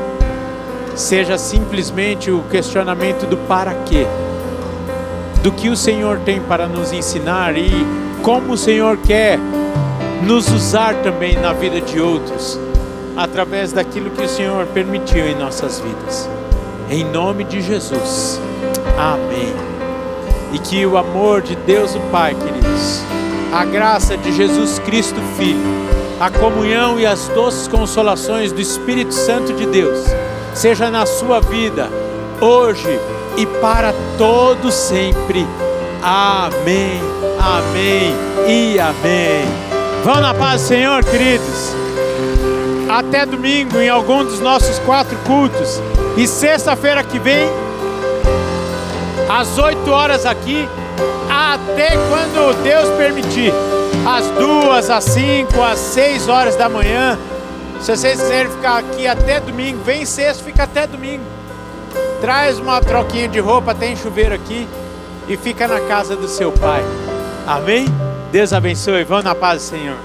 [0.94, 4.06] seja simplesmente o questionamento do para quê,
[5.42, 7.70] do que o Senhor tem para nos ensinar e
[8.22, 9.38] como o Senhor quer
[10.22, 12.58] nos usar também na vida de outros,
[13.14, 16.35] através daquilo que o Senhor permitiu em nossas vidas.
[16.88, 18.40] Em nome de Jesus.
[18.96, 19.52] Amém.
[20.52, 23.02] E que o amor de Deus o Pai, queridos,
[23.52, 25.60] a graça de Jesus Cristo Filho,
[26.20, 30.06] a comunhão e as doces consolações do Espírito Santo de Deus,
[30.54, 31.90] seja na sua vida,
[32.40, 33.00] hoje
[33.36, 35.44] e para todo sempre.
[36.02, 37.00] Amém.
[37.38, 38.14] Amém
[38.46, 39.44] e amém.
[40.04, 41.74] Vão na paz Senhor, queridos.
[42.88, 45.80] Até domingo em algum dos nossos quatro cultos.
[46.16, 47.48] E sexta-feira que vem,
[49.28, 50.66] às 8 horas aqui,
[51.28, 53.52] até quando Deus permitir.
[54.06, 57.18] Às duas, às cinco, às seis horas da manhã.
[57.80, 61.24] Se vocês quiserem ficar aqui até domingo, vem sexta, fica até domingo.
[62.20, 64.68] Traz uma troquinha de roupa, tem chuveiro aqui
[65.28, 66.82] e fica na casa do seu pai.
[67.46, 67.86] Amém?
[68.30, 69.04] Deus abençoe.
[69.04, 69.96] Vão na paz do Senhor.